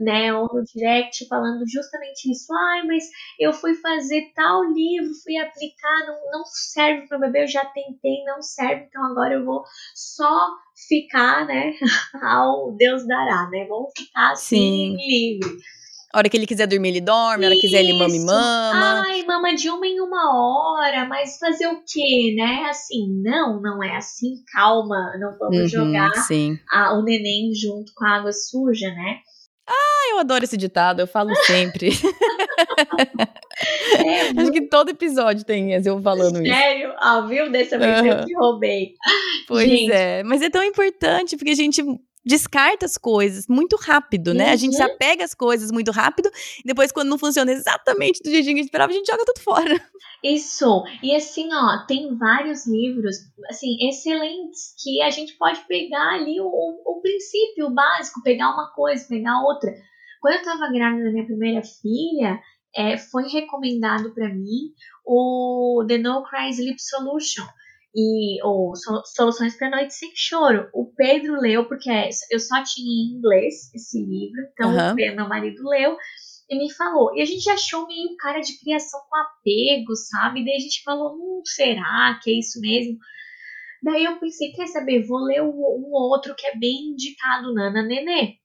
[0.00, 2.52] né, ou no direct falando justamente isso.
[2.52, 3.04] Ai, mas
[3.38, 7.64] eu fui fazer tal livro, fui aplicar, não, não serve para o bebê, eu já
[7.66, 9.62] tentei, não serve, então agora eu vou
[9.94, 10.48] só
[10.88, 11.74] ficar, né,
[12.22, 14.96] ao Deus dará, né, vamos ficar assim Sim.
[14.96, 15.58] livre.
[16.12, 17.44] A hora que ele quiser dormir, ele dorme.
[17.44, 19.04] A hora que quiser, ele mama e mama.
[19.06, 21.06] Ai, mama de uma em uma hora.
[21.06, 22.66] Mas fazer o quê, né?
[22.68, 24.42] Assim, não, não é assim.
[24.52, 26.10] Calma, não vamos uhum, jogar
[26.72, 29.20] a, o neném junto com a água suja, né?
[30.10, 31.00] Eu adoro esse ditado.
[31.00, 31.90] Eu falo sempre.
[34.04, 36.46] é, Acho que todo episódio tem eu falando Sério?
[36.46, 36.56] isso.
[36.56, 36.94] Sério?
[36.98, 37.50] Ah, viu?
[37.50, 38.06] Dessa vez uhum.
[38.06, 38.94] eu te roubei.
[39.46, 39.92] Pois gente.
[39.92, 40.22] é.
[40.22, 41.82] Mas é tão importante porque a gente
[42.24, 44.46] descarta as coisas muito rápido, né?
[44.46, 44.52] Uhum.
[44.52, 44.92] A gente se uhum.
[44.92, 48.62] apega às coisas muito rápido, e depois, quando não funciona exatamente do jeitinho que a
[48.62, 49.80] gente esperava, a gente joga tudo fora.
[50.22, 50.84] Isso.
[51.02, 53.16] E assim, ó, tem vários livros,
[53.48, 58.70] assim, excelentes, que a gente pode pegar ali o, o princípio o básico, pegar uma
[58.72, 59.72] coisa, pegar outra.
[60.20, 62.40] Quando eu tava grávida da minha primeira filha,
[62.76, 64.72] é, foi recomendado para mim
[65.04, 67.44] o The No Cry Sleep Solution
[67.94, 68.72] e ou
[69.16, 70.68] Soluções para Noite Sem Choro.
[70.72, 74.92] O Pedro leu, porque é, eu só tinha em inglês esse livro, então uhum.
[74.92, 75.96] o Pedro, meu marido leu
[76.48, 77.16] e me falou.
[77.16, 80.44] E a gente achou meio cara de criação com apego, sabe?
[80.44, 82.98] Daí a gente falou, hum, será que é isso mesmo?
[83.82, 87.82] Daí eu pensei, quer saber, vou ler um, um outro que é bem indicado, Nana
[87.82, 88.39] Nenê.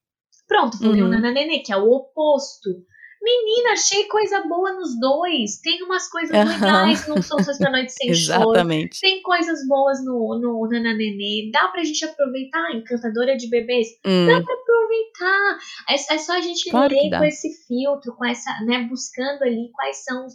[0.46, 1.00] Pronto, vou uhum.
[1.00, 1.08] o uhum.
[1.08, 2.70] Nana Nenê, que é o oposto.
[3.22, 5.58] Menina, achei coisa boa nos dois.
[5.60, 8.96] Tem umas coisas legais no São da Noite Sem Exatamente.
[8.96, 9.00] Choro.
[9.00, 11.50] Tem coisas boas no, no Nana Nenê.
[11.52, 12.76] Dá pra gente aproveitar.
[12.76, 13.88] Encantadora de bebês.
[14.06, 14.26] Hum.
[14.26, 15.58] Dá pra aproveitar.
[15.88, 19.72] É, é só a gente claro ler com esse filtro, com essa, né, buscando ali
[19.72, 20.34] quais são os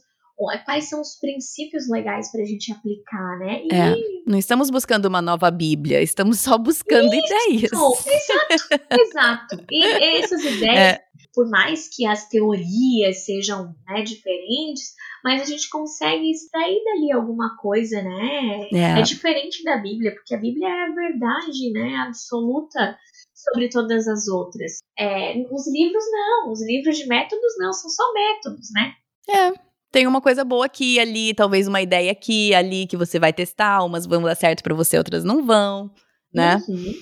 [0.65, 3.63] quais são os princípios legais para a gente aplicar, né?
[3.63, 3.73] E...
[3.73, 7.71] É, não estamos buscando uma nova Bíblia, estamos só buscando Isso, ideias.
[7.71, 9.65] Exato, exato.
[9.69, 9.84] E
[10.19, 16.30] essas ideias é por mais que as teorias sejam né, diferentes, mas a gente consegue
[16.30, 18.67] extrair dali alguma coisa, né?
[18.73, 18.99] É.
[18.99, 22.97] é diferente da Bíblia, porque a Bíblia é a verdade, né, absoluta
[23.34, 24.80] sobre todas as outras.
[24.97, 28.93] É, os livros não, os livros de métodos não, são só métodos, né?
[29.30, 33.34] É, tem uma coisa boa aqui, ali, talvez uma ideia aqui, ali que você vai
[33.34, 35.91] testar, umas vão dar certo para você, outras não vão,
[36.34, 36.63] né?
[36.67, 36.93] Uhum.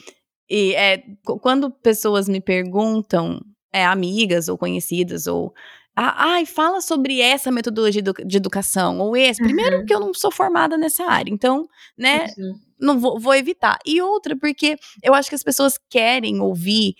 [0.49, 1.03] E é,
[1.41, 3.39] quando pessoas me perguntam
[3.71, 5.53] é, amigas ou conhecidas, ou.
[5.95, 9.41] Ah, ai, fala sobre essa metodologia de educação, ou esse.
[9.41, 9.47] Uhum.
[9.47, 12.59] Primeiro, que eu não sou formada nessa área, então, né, uhum.
[12.79, 13.77] não vou, vou evitar.
[13.85, 16.95] E outra, porque eu acho que as pessoas querem ouvir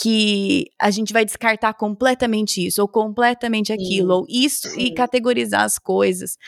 [0.00, 4.80] que a gente vai descartar completamente isso, ou completamente aquilo, sim, ou isso, sim.
[4.80, 6.38] e categorizar as coisas.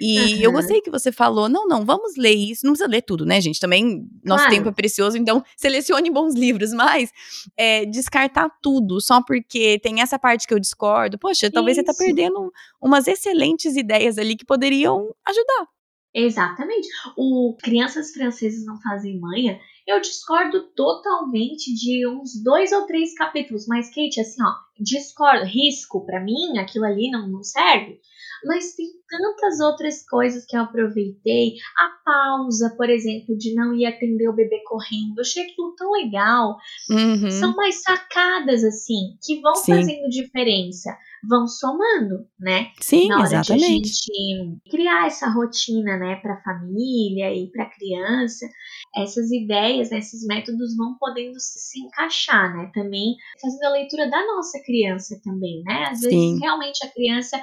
[0.00, 0.40] E uhum.
[0.40, 3.38] eu gostei que você falou, não, não, vamos ler isso, não precisa ler tudo, né,
[3.38, 3.60] gente?
[3.60, 4.56] Também nosso claro.
[4.56, 7.10] tempo é precioso, então selecione bons livros, mas
[7.54, 11.84] é, descartar tudo só porque tem essa parte que eu discordo, poxa, talvez isso.
[11.86, 15.66] você tá perdendo umas excelentes ideias ali que poderiam ajudar.
[16.14, 16.88] Exatamente.
[17.16, 19.58] O Crianças Francesas Não Fazem Manha
[19.94, 26.04] eu discordo totalmente de uns dois ou três capítulos, mas Kate, assim, ó, discordo, risco
[26.04, 28.00] para mim, aquilo ali não, não serve.
[28.44, 31.54] Mas tem tantas outras coisas que eu aproveitei.
[31.78, 35.16] A pausa, por exemplo, de não ir atender o bebê correndo.
[35.16, 36.56] Eu achei aquilo tão legal.
[36.90, 37.30] Uhum.
[37.30, 39.76] São mais sacadas, assim, que vão Sim.
[39.76, 40.90] fazendo diferença
[41.28, 42.72] vão somando, né?
[42.80, 43.82] Sim, Na hora exatamente.
[43.82, 48.46] De a gente criar essa rotina, né, para a família e para a criança,
[48.96, 52.70] essas ideias, né, esses métodos vão podendo se encaixar, né?
[52.74, 55.84] Também fazendo a leitura da nossa criança também, né?
[55.90, 56.38] Às vezes Sim.
[56.40, 57.40] realmente a criança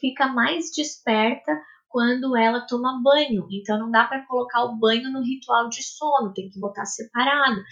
[0.00, 1.52] fica mais desperta
[1.88, 3.46] quando ela toma banho.
[3.52, 7.62] Então não dá para colocar o banho no ritual de sono, tem que botar separado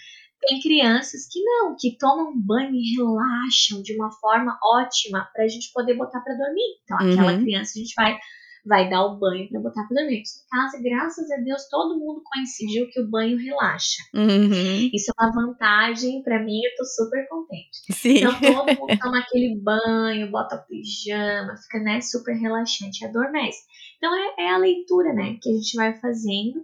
[0.47, 5.47] tem crianças que não, que tomam banho e relaxam de uma forma ótima para a
[5.47, 6.79] gente poder botar para dormir.
[6.83, 7.41] Então, aquela uhum.
[7.41, 8.17] criança a gente vai
[8.65, 10.19] vai dar o banho para botar para dormir.
[10.19, 14.01] Aqui em casa, graças a Deus, todo mundo coincidiu que o banho relaxa.
[14.13, 14.89] Uhum.
[14.93, 17.79] Isso é uma vantagem para mim, eu tô super contente.
[17.91, 18.17] Sim.
[18.19, 23.59] Então todo mundo toma aquele banho, bota pijama, fica né, super relaxante, adormece.
[23.97, 26.63] Então é, é a leitura, né, que a gente vai fazendo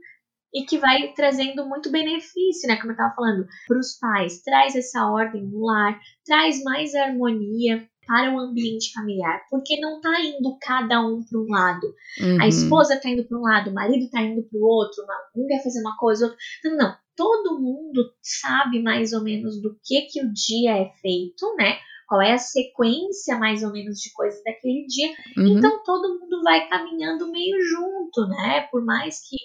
[0.53, 2.77] e que vai trazendo muito benefício, né?
[2.77, 7.87] Como eu estava falando, para os pais, traz essa ordem no lar, traz mais harmonia
[8.09, 11.93] para o ambiente familiar, porque não está indo cada um para um lado.
[12.19, 12.41] Uhum.
[12.41, 15.03] A esposa está indo para um lado, o marido está indo para o outro,
[15.35, 16.39] um quer fazer uma coisa, outro.
[16.63, 16.95] Não, não.
[17.15, 21.77] Todo mundo sabe mais ou menos do que que o dia é feito, né?
[22.07, 25.09] Qual é a sequência mais ou menos de coisas daquele dia.
[25.37, 25.57] Uhum.
[25.59, 28.67] Então todo mundo vai caminhando meio junto, né?
[28.71, 29.37] Por mais que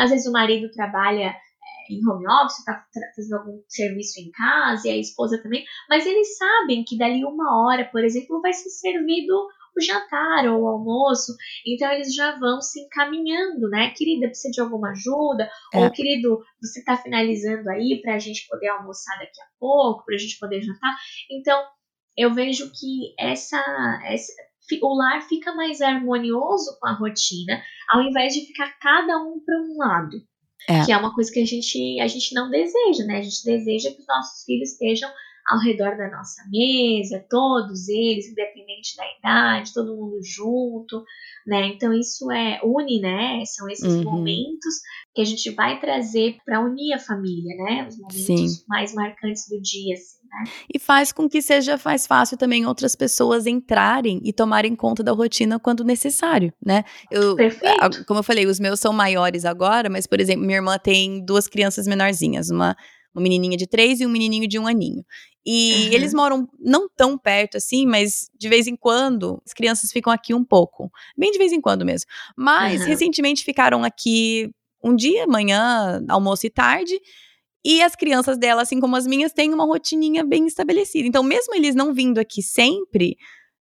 [0.00, 2.84] às vezes o marido trabalha é, em home office, está
[3.14, 7.62] fazendo algum serviço em casa e a esposa também, mas eles sabem que dali uma
[7.62, 9.34] hora, por exemplo, vai ser servido
[9.76, 11.32] o jantar ou o almoço,
[11.66, 13.90] então eles já vão se encaminhando, né?
[13.90, 15.48] Querida, precisa de alguma ajuda?
[15.72, 15.78] É.
[15.78, 20.16] Ou, querido, você está finalizando aí para a gente poder almoçar daqui a pouco, para
[20.16, 20.96] a gente poder jantar?
[21.30, 21.62] Então,
[22.16, 23.58] eu vejo que essa,
[24.04, 24.32] essa
[24.82, 29.60] o lar fica mais harmonioso com a rotina, ao invés de ficar cada um para
[29.60, 30.16] um lado.
[30.68, 30.84] É.
[30.84, 33.18] Que é uma coisa que a gente, a gente não deseja, né?
[33.18, 35.10] A gente deseja que os nossos filhos estejam
[35.50, 41.02] ao redor da nossa mesa, todos eles, independente da idade, todo mundo junto,
[41.44, 41.66] né?
[41.66, 43.42] Então isso é une, né?
[43.46, 44.04] São esses uhum.
[44.04, 44.74] momentos
[45.12, 47.88] que a gente vai trazer para unir a família, né?
[47.88, 48.64] Os momentos Sim.
[48.68, 50.20] mais marcantes do dia, assim.
[50.30, 50.52] Né?
[50.72, 55.10] E faz com que seja mais fácil também outras pessoas entrarem e tomarem conta da
[55.10, 56.84] rotina quando necessário, né?
[57.10, 58.04] Eu, Perfeito.
[58.06, 61.48] Como eu falei, os meus são maiores agora, mas, por exemplo, minha irmã tem duas
[61.48, 62.76] crianças menorzinhas, uma,
[63.12, 65.04] uma menininha de três e um menininho de um aninho.
[65.44, 65.94] E uhum.
[65.94, 70.34] eles moram não tão perto assim, mas de vez em quando as crianças ficam aqui
[70.34, 70.90] um pouco.
[71.16, 72.08] Bem de vez em quando mesmo.
[72.36, 72.88] Mas uhum.
[72.88, 74.50] recentemente ficaram aqui
[74.82, 76.98] um dia, manhã, almoço e tarde.
[77.64, 81.06] E as crianças dela, assim como as minhas, têm uma rotininha bem estabelecida.
[81.06, 83.16] Então, mesmo eles não vindo aqui sempre,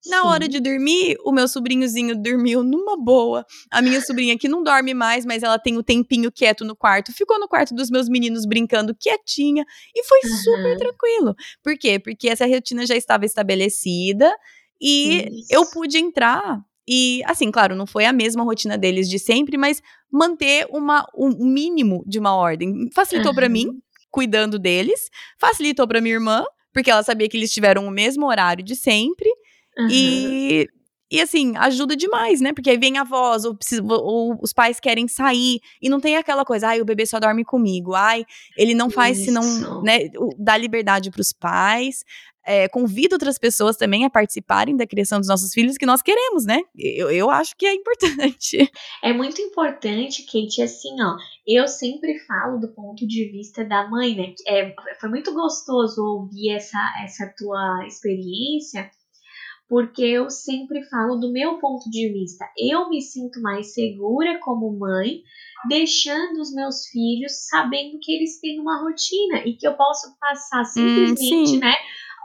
[0.05, 3.45] na hora de dormir, o meu sobrinhozinho dormiu numa boa.
[3.71, 7.13] A minha sobrinha que não dorme mais, mas ela tem o tempinho quieto no quarto,
[7.13, 10.37] ficou no quarto dos meus meninos brincando quietinha e foi uhum.
[10.37, 11.35] super tranquilo.
[11.63, 11.99] Por quê?
[11.99, 14.33] Porque essa rotina já estava estabelecida
[14.81, 15.47] e Isso.
[15.51, 19.79] eu pude entrar e, assim, claro, não foi a mesma rotina deles de sempre, mas
[20.11, 22.89] manter uma, um mínimo de uma ordem.
[22.95, 23.35] Facilitou uhum.
[23.35, 25.09] para mim, cuidando deles,
[25.39, 29.29] facilitou para minha irmã, porque ela sabia que eles tiveram o mesmo horário de sempre.
[29.77, 29.87] Uhum.
[29.91, 30.67] E,
[31.11, 32.53] e assim, ajuda demais, né?
[32.53, 33.57] Porque aí vem a voz, ou,
[33.89, 37.43] ou, os pais querem sair, e não tem aquela coisa, ai, o bebê só dorme
[37.43, 39.25] comigo, ai, ele não faz Isso.
[39.25, 40.09] senão, né?
[40.37, 42.03] Dá liberdade para os pais.
[42.45, 46.45] É, convida outras pessoas também a participarem da criação dos nossos filhos que nós queremos,
[46.45, 46.61] né?
[46.75, 48.71] Eu, eu acho que é importante.
[49.03, 51.15] É muito importante, Kate, assim, ó.
[51.45, 54.33] Eu sempre falo do ponto de vista da mãe, né?
[54.47, 58.89] É, foi muito gostoso ouvir essa, essa tua experiência,
[59.69, 62.43] porque eu sempre falo do meu ponto de vista.
[62.57, 65.21] Eu me sinto mais segura como mãe,
[65.69, 70.61] deixando os meus filhos sabendo que eles têm uma rotina e que eu posso passar
[70.61, 71.75] hum, simplesmente, hum, né?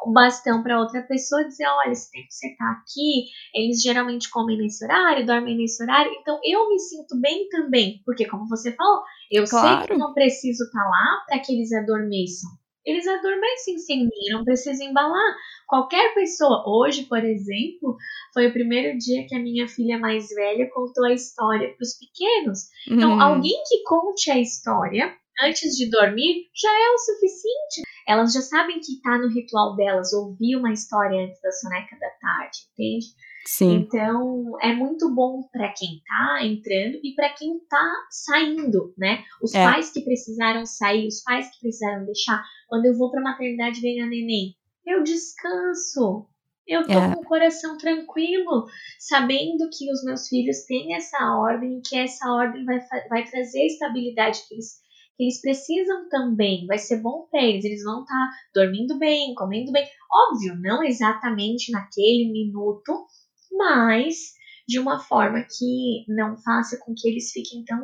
[0.07, 3.81] o bastão para outra pessoa e dizer, olha, esse tempo que você tá aqui, eles
[3.81, 8.47] geralmente comem nesse horário, dormem nesse horário, então eu me sinto bem também, porque como
[8.47, 9.79] você falou, eu claro.
[9.79, 12.51] sei que não preciso estar tá lá para que eles adormeçam
[12.85, 15.37] eles adormecem sem mim, não precisa embalar.
[15.67, 17.97] Qualquer pessoa, hoje, por exemplo,
[18.33, 21.99] foi o primeiro dia que a minha filha mais velha contou a história para os
[21.99, 22.69] pequenos.
[22.89, 23.23] Então, uhum.
[23.23, 27.83] alguém que conte a história antes de dormir já é o suficiente.
[28.07, 32.11] Elas já sabem que está no ritual delas ouvir uma história antes da soneca da
[32.11, 33.07] tarde, entende?
[33.47, 33.75] Sim.
[33.75, 39.23] Então, é muito bom para quem tá entrando e para quem tá saindo, né?
[39.43, 39.63] Os é.
[39.63, 42.43] pais que precisaram sair, os pais que precisaram deixar.
[42.69, 46.27] Quando eu vou pra maternidade vem a neném, eu descanso.
[46.67, 47.15] Eu tô é.
[47.15, 48.65] com o coração tranquilo,
[48.99, 52.81] sabendo que os meus filhos têm essa ordem e que essa ordem vai,
[53.11, 54.81] vai trazer a estabilidade que eles,
[55.15, 56.67] que eles precisam também.
[56.67, 59.87] Vai ser bom para eles, eles vão estar tá dormindo bem, comendo bem.
[60.11, 63.07] Óbvio, não exatamente naquele minuto,
[63.57, 64.35] mas
[64.67, 67.83] de uma forma que não faça com que eles fiquem tão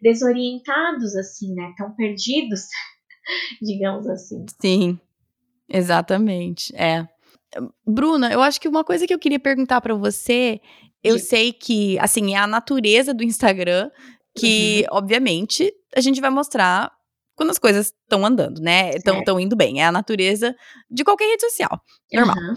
[0.00, 1.72] desorientados assim, né?
[1.76, 2.62] Tão perdidos,
[3.62, 4.44] digamos assim.
[4.60, 4.98] Sim,
[5.68, 6.74] exatamente.
[6.74, 7.06] É.
[7.86, 10.60] Bruna, eu acho que uma coisa que eu queria perguntar para você,
[11.04, 13.90] eu sei que, assim, é a natureza do Instagram,
[14.36, 14.96] que, uhum.
[14.96, 16.90] obviamente, a gente vai mostrar
[17.34, 18.90] quando as coisas estão andando, né?
[18.94, 19.80] Estão indo bem.
[19.80, 20.54] É a natureza
[20.90, 21.80] de qualquer rede social.
[22.12, 22.36] Normal.
[22.36, 22.56] Uhum.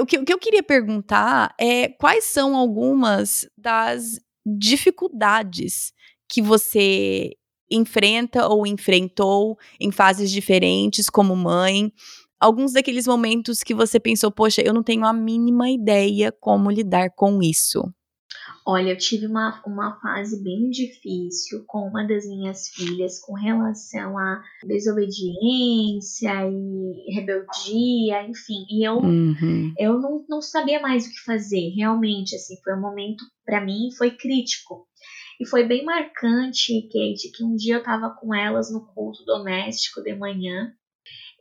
[0.00, 5.92] O que, o que eu queria perguntar é quais são algumas das dificuldades
[6.28, 7.32] que você
[7.70, 11.92] enfrenta ou enfrentou em fases diferentes como mãe?
[12.38, 17.10] Alguns daqueles momentos que você pensou, poxa, eu não tenho a mínima ideia como lidar
[17.10, 17.82] com isso.
[18.66, 24.16] Olha, eu tive uma, uma fase bem difícil com uma das minhas filhas com relação
[24.16, 28.64] a desobediência e rebeldia, enfim.
[28.70, 29.74] E eu, uhum.
[29.78, 33.90] eu não, não sabia mais o que fazer, realmente, assim, foi um momento, para mim,
[33.98, 34.86] foi crítico.
[35.38, 40.02] E foi bem marcante, Kate, que um dia eu tava com elas no culto doméstico
[40.02, 40.72] de manhã.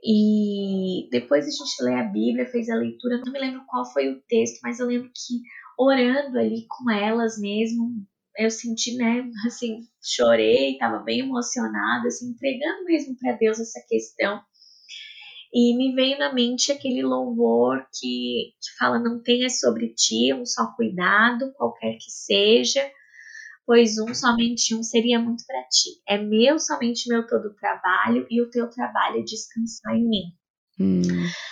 [0.03, 4.09] E depois a gente lê a Bíblia, fez a leitura, não me lembro qual foi
[4.09, 5.39] o texto, mas eu lembro que
[5.77, 8.05] orando ali com elas mesmo,
[8.37, 14.41] eu senti, né, assim, chorei, estava bem emocionada, assim, entregando mesmo para Deus essa questão.
[15.53, 20.45] E me veio na mente aquele louvor que, que fala: Não tenha sobre ti um
[20.47, 22.91] só cuidado, qualquer que seja,
[23.63, 26.01] pois um, somente um, seria muito para ti.
[26.07, 30.23] É meu, somente meu todo o trabalho, e o teu trabalho é descansar em mim.
[30.79, 31.01] Hum.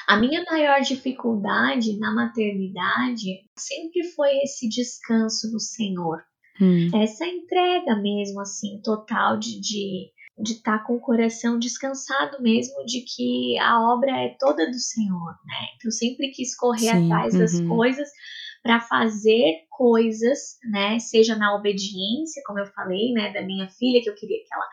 [0.07, 6.23] A minha maior dificuldade na maternidade sempre foi esse descanso no Senhor.
[6.59, 6.89] Hum.
[7.01, 12.83] Essa entrega mesmo, assim, total de de de estar tá com o coração descansado mesmo
[12.85, 15.57] de que a obra é toda do Senhor, né?
[15.75, 17.05] Então eu sempre quis correr Sim.
[17.05, 17.67] atrás das uhum.
[17.67, 18.09] coisas
[18.63, 20.99] para fazer coisas, né?
[20.99, 24.65] Seja na obediência, como eu falei, né, da minha filha que eu queria que ela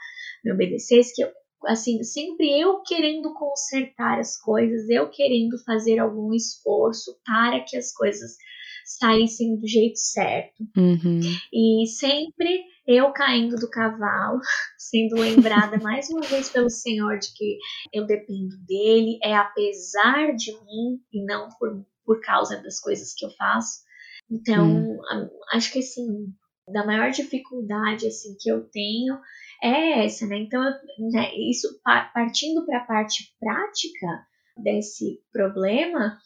[0.44, 1.28] me obedecesse, que eu
[1.66, 7.92] assim, sempre eu querendo consertar as coisas, eu querendo fazer algum esforço para que as
[7.92, 8.36] coisas
[8.84, 10.62] saíssem do jeito certo.
[10.76, 11.20] Uhum.
[11.52, 14.40] E sempre eu caindo do cavalo,
[14.78, 17.58] sendo lembrada mais uma vez pelo Senhor de que
[17.92, 23.26] eu dependo dele, é apesar de mim e não por, por causa das coisas que
[23.26, 23.86] eu faço.
[24.30, 25.00] Então, hum.
[25.52, 26.32] acho que assim,
[26.72, 29.18] da maior dificuldade assim que eu tenho
[29.62, 30.38] é essa, né?
[30.38, 30.62] Então,
[31.12, 31.68] né, isso
[32.14, 36.18] partindo para a parte prática desse problema,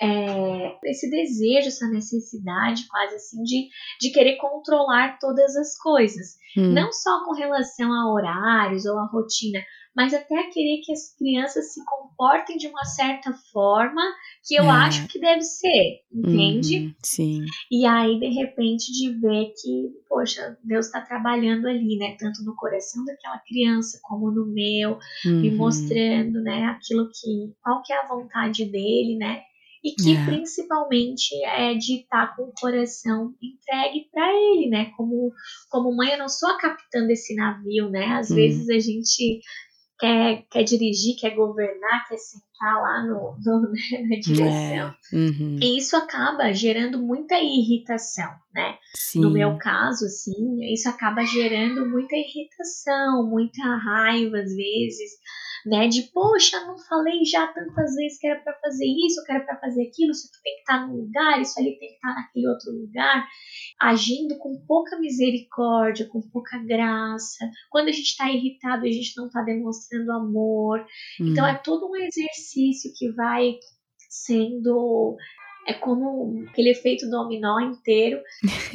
[0.00, 3.68] é, esse desejo, essa necessidade quase assim de,
[4.00, 6.36] de querer controlar todas as coisas.
[6.56, 6.72] Hum.
[6.72, 9.60] Não só com relação a horários ou a rotina,
[9.94, 14.00] mas até querer que as crianças se comportem de uma certa forma
[14.46, 14.68] que eu é.
[14.68, 16.86] acho que deve ser, entende?
[16.86, 17.44] Uhum, sim.
[17.70, 22.16] E aí, de repente, de ver que, poxa, Deus está trabalhando ali, né?
[22.18, 25.40] Tanto no coração daquela criança como no meu, uhum.
[25.40, 26.64] me mostrando, né?
[26.66, 29.42] Aquilo que, qual que é a vontade dele, né?
[29.82, 30.26] e que é.
[30.26, 34.92] principalmente é de estar tá com o coração entregue para ele, né?
[34.96, 35.32] Como,
[35.70, 38.04] como mãe, eu não sou a capitã desse navio, né?
[38.08, 38.34] Às hum.
[38.34, 39.40] vezes a gente
[40.00, 44.50] quer, quer dirigir, quer governar, quer sentar lá no, no né, na direção.
[44.52, 44.96] É.
[45.12, 45.58] Uhum.
[45.60, 48.78] E isso acaba gerando muita irritação, né?
[48.94, 49.20] Sim.
[49.20, 55.10] No meu caso, assim, isso acaba gerando muita irritação, muita raiva às vezes
[55.66, 55.88] né?
[55.88, 59.58] De poxa, não falei já tantas vezes que era para fazer isso, que era para
[59.58, 62.08] fazer aquilo, isso aqui tem que estar tá num lugar, isso ali tem que estar
[62.08, 63.28] tá naquele outro lugar,
[63.80, 67.50] agindo com pouca misericórdia, com pouca graça.
[67.70, 70.80] Quando a gente está irritado, a gente não está demonstrando amor.
[71.20, 71.28] Hum.
[71.28, 73.54] Então é todo um exercício que vai
[74.08, 75.16] sendo
[75.70, 78.20] é como aquele efeito dominó inteiro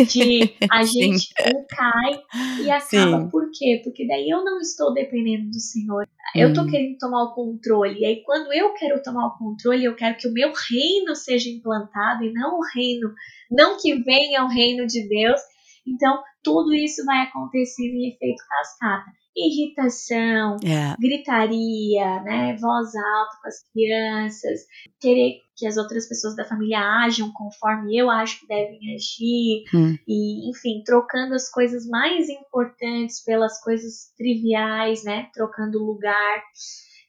[0.07, 2.21] de a gente um cai
[2.63, 3.21] e acaba.
[3.21, 3.29] Sim.
[3.29, 3.81] Por quê?
[3.83, 6.07] Porque daí eu não estou dependendo do Senhor.
[6.33, 6.69] Eu estou hum.
[6.69, 7.99] querendo tomar o controle.
[7.99, 11.49] E aí, quando eu quero tomar o controle, eu quero que o meu reino seja
[11.49, 13.13] implantado e não o reino,
[13.51, 15.39] não que venha o reino de Deus.
[15.87, 20.95] Então, tudo isso vai acontecer em efeito cascata irritação, é.
[20.99, 24.61] gritaria, né, voz alta com as crianças,
[24.99, 29.97] querer que as outras pessoas da família ajam conforme eu acho que devem agir, hum.
[30.07, 36.43] e enfim, trocando as coisas mais importantes pelas coisas triviais, né, trocando lugar.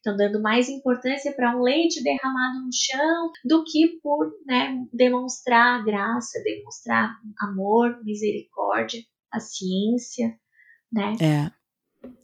[0.00, 5.84] Então, dando mais importância para um leite derramado no chão do que por né, demonstrar
[5.84, 10.38] graça, demonstrar amor, misericórdia, paciência,
[10.92, 11.16] né?
[11.20, 11.65] É.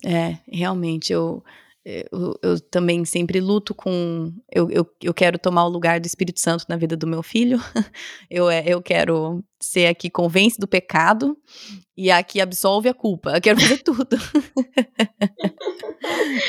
[0.05, 1.43] É, realmente, eu,
[1.85, 4.33] eu, eu, também sempre luto com.
[4.51, 7.59] Eu, eu, eu quero tomar o lugar do Espírito Santo na vida do meu filho.
[8.31, 11.39] Eu, é, eu quero ser aqui convence do pecado
[11.97, 13.31] e aqui absolve a culpa.
[13.31, 14.09] Eu quero fazer tudo.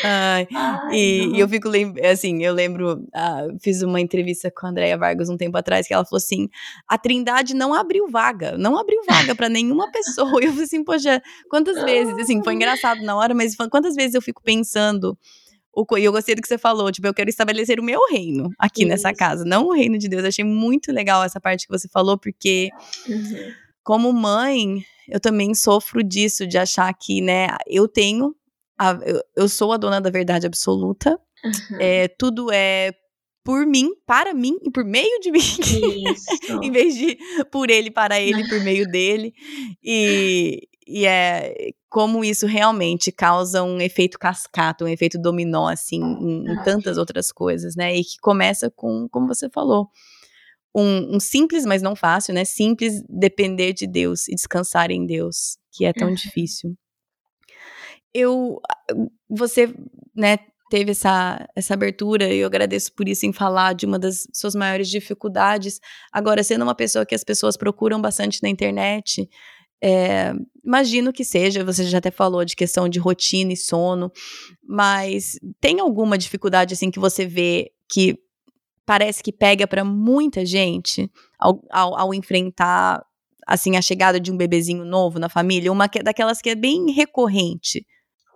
[0.04, 1.70] Ai, Ai, e, e eu fico
[2.12, 5.94] assim, eu lembro, ah, fiz uma entrevista com a Andrea Vargas um tempo atrás que
[5.94, 6.50] ela falou assim:
[6.88, 10.34] a Trindade não abriu vaga, não abriu vaga pra nenhuma pessoa.
[10.44, 14.16] E eu falei assim, poxa, quantas vezes, assim, foi engraçado na hora, mas quantas vezes
[14.16, 15.18] eu fico pensando
[15.98, 18.86] e eu gostei do que você falou, tipo, eu quero estabelecer o meu reino aqui
[18.86, 19.18] nessa Isso.
[19.18, 20.22] casa, não o reino de Deus.
[20.24, 22.70] Eu achei muito legal essa parte que você falou, porque
[23.08, 23.52] Uhum.
[23.84, 28.36] como mãe, eu também sofro disso, de achar que, né, eu tenho,
[28.78, 31.78] a- eu, eu sou a dona da verdade absoluta, Uhum.
[31.80, 32.92] é, tudo é
[33.44, 35.42] por mim, para mim e por meio de mim.
[36.62, 37.18] Em vez de
[37.52, 39.34] por ele, para ele, por meio dele.
[39.84, 46.52] E, e é como isso realmente causa um efeito cascata, um efeito dominó, assim, em,
[46.52, 47.96] em tantas outras coisas, né?
[47.96, 49.90] E que começa com, como você falou,
[50.76, 52.46] um, um simples, mas não fácil, né?
[52.46, 56.16] Simples depender de Deus e descansar em Deus, que é tão Uhum.
[56.16, 56.76] difícil.
[58.14, 58.60] Eu,
[59.30, 59.74] você,
[60.16, 60.38] né,
[60.74, 64.56] teve essa, essa abertura e eu agradeço por isso em falar de uma das suas
[64.56, 65.80] maiores dificuldades.
[66.12, 69.30] Agora, sendo uma pessoa que as pessoas procuram bastante na internet,
[69.84, 70.34] é,
[70.66, 74.12] imagino que seja, você já até falou de questão de rotina e sono,
[74.68, 78.18] mas tem alguma dificuldade assim que você vê que
[78.84, 81.08] parece que pega para muita gente
[81.38, 83.06] ao, ao, ao enfrentar
[83.46, 86.90] assim a chegada de um bebezinho novo na família, uma que, daquelas que é bem
[86.90, 87.86] recorrente.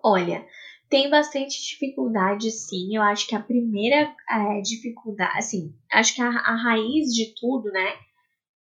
[0.04, 0.46] Olha,
[0.90, 2.96] tem bastante dificuldade, sim.
[2.96, 7.70] Eu acho que a primeira é, dificuldade, assim, acho que a, a raiz de tudo,
[7.72, 7.94] né,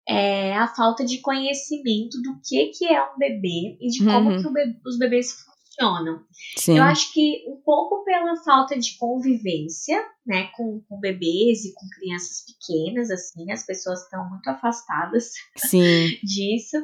[0.08, 4.42] é a falta de conhecimento do que que é um bebê e de como Uhum.
[4.44, 6.24] que be- os bebês funcionam.
[6.58, 6.78] Sim.
[6.78, 11.88] Eu acho que um pouco pela falta de convivência, né, com, com bebês e com
[11.98, 16.18] crianças pequenas, assim, as pessoas estão muito afastadas Sim.
[16.24, 16.78] disso.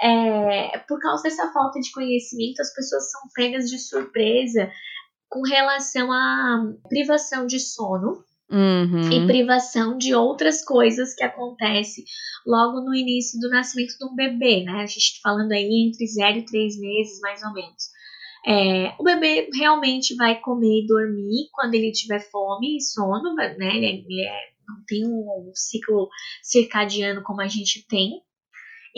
[0.00, 4.70] É, por causa dessa falta de conhecimento, as pessoas são pegas de surpresa
[5.28, 9.12] com relação à privação de sono Uhum.
[9.12, 12.02] e privação de outras coisas que acontecem
[12.46, 14.80] logo no início do nascimento de um bebê, né?
[14.80, 17.90] A gente tá falando aí entre 0 e 3 meses, mais ou menos.
[18.46, 23.54] É, o bebê realmente vai comer e dormir quando ele tiver fome e sono, né?
[23.58, 26.08] Ele, é- ele é- não tem um ciclo
[26.42, 28.12] circadiano como a gente tem.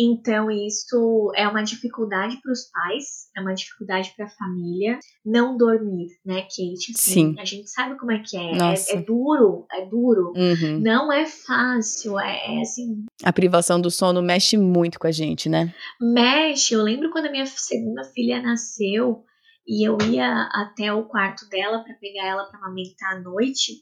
[0.02, 4.98] Então, isso é uma dificuldade para os pais, é uma dificuldade para a família.
[5.26, 6.92] Não dormir, né, Kate?
[6.94, 7.34] Assim, Sim.
[7.38, 8.52] A gente sabe como é que é.
[8.52, 10.32] É, é duro, é duro.
[10.34, 10.80] Uhum.
[10.80, 15.50] Não é fácil, é, é assim, A privação do sono mexe muito com a gente,
[15.50, 15.74] né?
[16.00, 16.72] mexe.
[16.72, 19.22] Eu lembro quando a minha segunda filha nasceu
[19.68, 23.74] e eu ia até o quarto dela para pegar ela para amamentar à noite.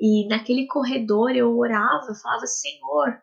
[0.00, 3.18] E naquele corredor eu orava, eu falava: Senhor,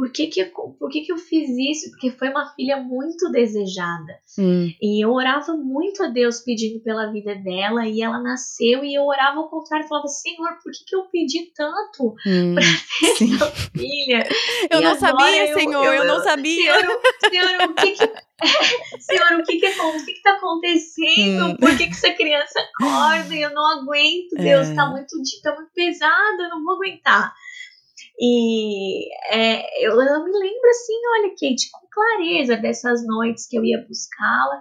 [0.00, 0.46] por que que, eu,
[0.78, 1.90] por que que eu fiz isso?
[1.90, 4.14] Porque foi uma filha muito desejada.
[4.38, 8.94] Hum, E eu orava muito a Deus pedindo pela vida dela e ela nasceu e
[8.94, 12.54] eu orava ao contrário, falava: Senhor, por que que eu pedi tanto hum.
[12.98, 13.34] ter Sim.
[13.34, 14.26] essa filha?
[14.72, 16.72] Eu E não sabia, eu- Senhor, eu- eu, não sabia.
[16.78, 18.12] Senhor, senhor, o que que,
[19.00, 21.46] senhor, o que que, o que que tá acontecendo?
[21.48, 21.56] Hum.
[21.56, 24.30] Por que que essa criança acorda e eu não aguento?
[24.38, 24.74] Deus, É.
[24.74, 25.08] tá muito,
[25.42, 27.34] tá muito pesado, eu não vou aguentar.
[28.20, 33.64] E é, eu, eu me lembro assim, olha, Kate, com clareza dessas noites que eu
[33.64, 34.60] ia buscá-la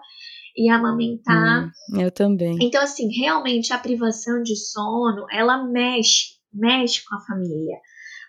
[0.56, 1.70] e amamentar.
[1.92, 2.58] Hum, eu também.
[2.62, 7.78] Então, assim, realmente a privação de sono, ela mexe, mexe com a família.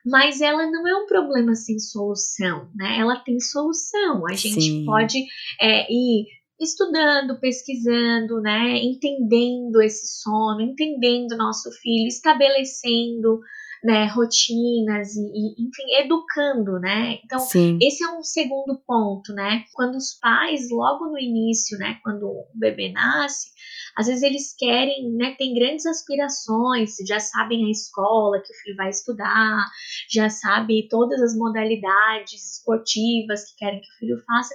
[0.05, 2.99] Mas ela não é um problema sem solução, né?
[2.99, 4.26] Ela tem solução.
[4.26, 4.85] A gente Sim.
[4.85, 5.24] pode
[5.61, 6.26] é, ir
[6.59, 8.78] estudando, pesquisando, né?
[8.78, 13.41] Entendendo esse sono, entendendo nosso filho, estabelecendo
[13.83, 17.18] né, rotinas e, e, enfim, educando, né?
[17.24, 17.78] Então, Sim.
[17.81, 19.64] esse é um segundo ponto, né?
[19.72, 23.49] Quando os pais, logo no início, né, quando o bebê nasce,
[23.97, 28.76] às vezes eles querem, né, tem grandes aspirações, já sabem a escola que o filho
[28.76, 29.66] vai estudar,
[30.11, 34.55] já sabe todas as modalidades esportivas que querem que o filho faça,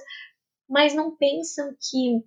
[0.68, 2.24] mas não pensam que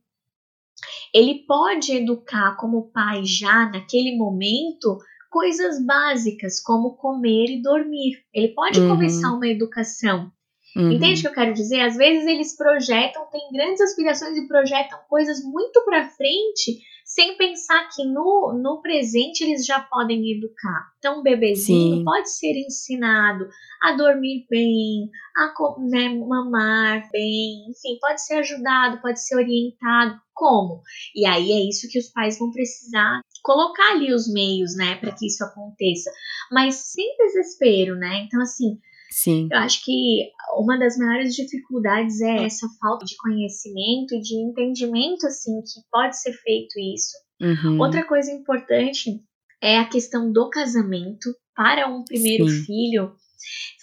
[1.13, 4.97] ele pode educar como pai já naquele momento
[5.29, 8.23] coisas básicas como comer e dormir.
[8.33, 8.89] Ele pode Uhum.
[8.89, 10.31] começar uma educação.
[10.75, 10.91] Uhum.
[10.91, 11.81] Entende o que eu quero dizer?
[11.81, 17.89] Às vezes eles projetam, têm grandes aspirações e projetam coisas muito para frente, sem pensar
[17.89, 20.91] que no, no presente eles já podem educar.
[20.99, 22.03] Então, um bebezinho Sim.
[22.03, 23.49] pode ser ensinado
[23.81, 25.51] a dormir bem, a
[25.89, 30.21] né, mamar bem, enfim, pode ser ajudado, pode ser orientado.
[30.35, 30.81] Como?
[31.15, 35.11] E aí é isso que os pais vão precisar colocar ali os meios, né, para
[35.11, 36.11] que isso aconteça,
[36.51, 38.23] mas sem desespero, né?
[38.27, 38.77] Então, assim,
[39.09, 39.49] Sim.
[39.51, 45.25] eu acho que uma das maiores dificuldades é essa falta de conhecimento e de entendimento,
[45.25, 47.17] assim, que pode ser feito isso.
[47.41, 47.81] Uhum.
[47.81, 49.19] Outra coisa importante
[49.59, 51.33] é a questão do casamento.
[51.55, 52.63] Para um primeiro Sim.
[52.65, 53.11] filho,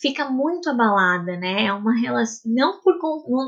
[0.00, 1.66] fica muito abalada, né?
[1.66, 2.94] É uma relação não por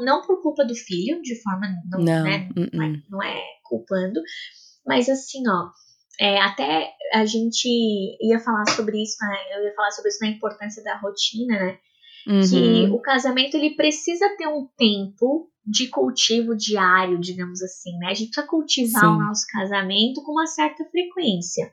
[0.04, 2.24] não por culpa do filho, de forma não, não.
[2.24, 2.48] Né?
[2.54, 2.70] Uh -uh.
[2.74, 4.20] Não, é, não é culpando,
[4.86, 5.70] mas assim, ó,
[6.20, 7.68] é, até a gente
[8.20, 9.36] ia falar sobre isso, né?
[9.56, 11.78] Eu ia falar sobre isso na importância da rotina, né?
[12.26, 12.40] Uhum.
[12.42, 18.08] Que o casamento ele precisa ter um tempo de cultivo diário, digamos assim, né?
[18.08, 19.08] A gente precisa cultivar Sim.
[19.08, 21.72] o nosso casamento com uma certa frequência.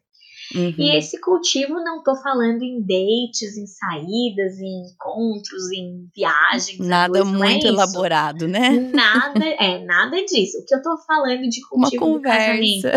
[0.56, 0.74] Uhum.
[0.78, 6.80] E esse cultivo não tô falando em dates, em saídas, em encontros, em viagens.
[6.80, 8.70] Nada coisa, muito é elaborado, né?
[8.94, 10.58] Nada, é, nada disso.
[10.60, 12.92] O que eu tô falando de cultivo Uma conversa.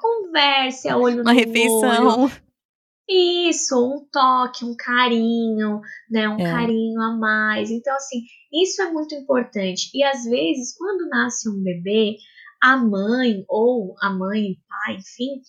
[0.00, 2.22] Conversa, olho Uma no refeição.
[2.22, 2.32] Olho.
[3.10, 5.80] Isso, um toque, um carinho,
[6.10, 6.28] né?
[6.28, 6.50] Um é.
[6.50, 7.70] carinho a mais.
[7.70, 8.20] Então, assim,
[8.52, 9.90] isso é muito importante.
[9.94, 12.16] E às vezes, quando nasce um bebê,
[12.62, 15.40] a mãe ou a mãe e pai, enfim,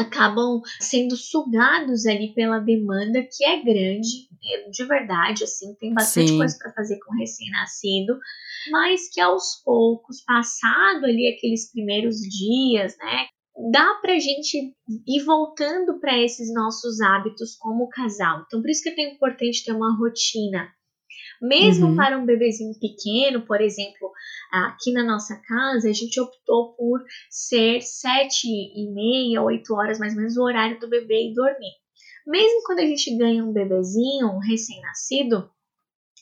[0.00, 6.30] acabam sendo sugados ali pela demanda que é grande, é, de verdade, assim, tem bastante
[6.30, 6.38] Sim.
[6.38, 8.18] coisa para fazer com recém-nascido,
[8.70, 13.26] mas que aos poucos, passado ali aqueles primeiros dias, né,
[13.72, 14.74] dá pra gente
[15.06, 18.44] ir voltando para esses nossos hábitos como casal.
[18.46, 20.68] Então, por isso que é tão importante ter uma rotina
[21.40, 21.96] mesmo uhum.
[21.96, 24.10] para um bebezinho pequeno, por exemplo,
[24.50, 30.12] aqui na nossa casa, a gente optou por ser sete e meia, oito horas mais
[30.14, 31.72] ou menos o horário do bebê ir dormir.
[32.26, 35.48] Mesmo quando a gente ganha um bebezinho, um recém-nascido,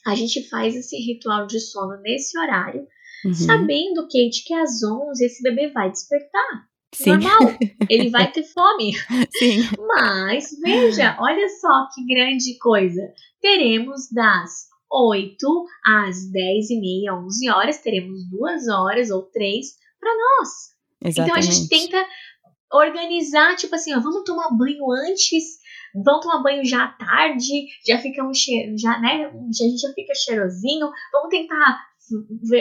[0.06, 2.86] a gente faz esse ritual de sono nesse horário,
[3.24, 3.32] uhum.
[3.32, 6.68] sabendo, Kate, que às 11 esse bebê vai despertar.
[6.94, 7.10] Sim.
[7.10, 7.56] Normal,
[7.88, 8.92] ele vai ter fome.
[9.36, 9.62] Sim.
[9.88, 13.00] Mas veja, olha só que grande coisa.
[13.40, 20.10] Teremos das 8 às 10 e meia, 11 horas, teremos duas horas ou três para
[20.10, 20.48] nós.
[21.04, 21.20] Exatamente.
[21.20, 22.06] Então a gente tenta
[22.72, 25.58] organizar, tipo assim, ó, vamos tomar banho antes,
[25.94, 29.92] vamos tomar banho já à tarde, já fica um cheiro, já, né, a gente já
[29.92, 31.80] fica cheirosinho, vamos tentar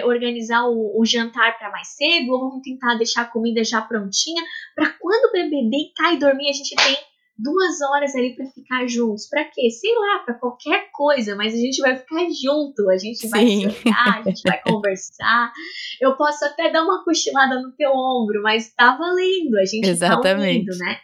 [0.06, 4.42] organizar o, o jantar para mais cedo, ou vamos tentar deixar a comida já prontinha,
[4.76, 6.98] para quando o bebê deitar e dormir, a gente tem
[7.38, 9.28] duas horas ali para ficar juntos.
[9.28, 9.70] Para quê?
[9.70, 14.20] Sei lá, para qualquer coisa, mas a gente vai ficar junto, a gente vai jogar,
[14.20, 15.52] a gente vai conversar.
[16.00, 20.22] Eu posso até dar uma cochilada no teu ombro, mas tá valendo, a gente Exatamente.
[20.22, 20.98] tá ouvindo, né?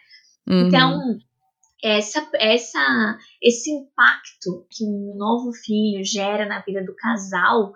[0.48, 0.68] Uhum.
[0.68, 1.18] Então,
[1.82, 7.72] essa, essa, esse impacto que um novo filho gera na vida do casal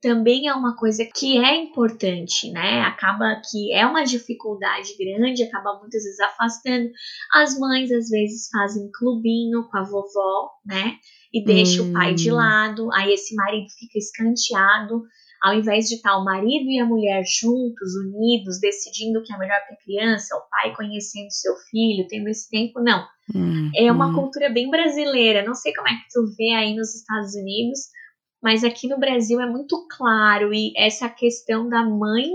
[0.00, 2.82] também é uma coisa que é importante, né?
[2.82, 6.90] Acaba que é uma dificuldade grande, acaba muitas vezes afastando.
[7.32, 10.96] As mães às vezes fazem clubinho com a vovó, né?
[11.32, 11.90] E deixa hum.
[11.90, 12.36] o pai de hum.
[12.36, 15.02] lado, aí esse marido fica escanteado.
[15.42, 19.38] Ao invés de estar o marido e a mulher juntos, unidos, decidindo o que é
[19.38, 23.06] melhor para a criança, o pai conhecendo seu filho, tendo esse tempo, não.
[23.34, 24.14] Hum, é uma hum.
[24.14, 25.44] cultura bem brasileira.
[25.44, 27.80] Não sei como é que tu vê aí nos Estados Unidos,
[28.42, 32.26] mas aqui no Brasil é muito claro e essa questão da mãe,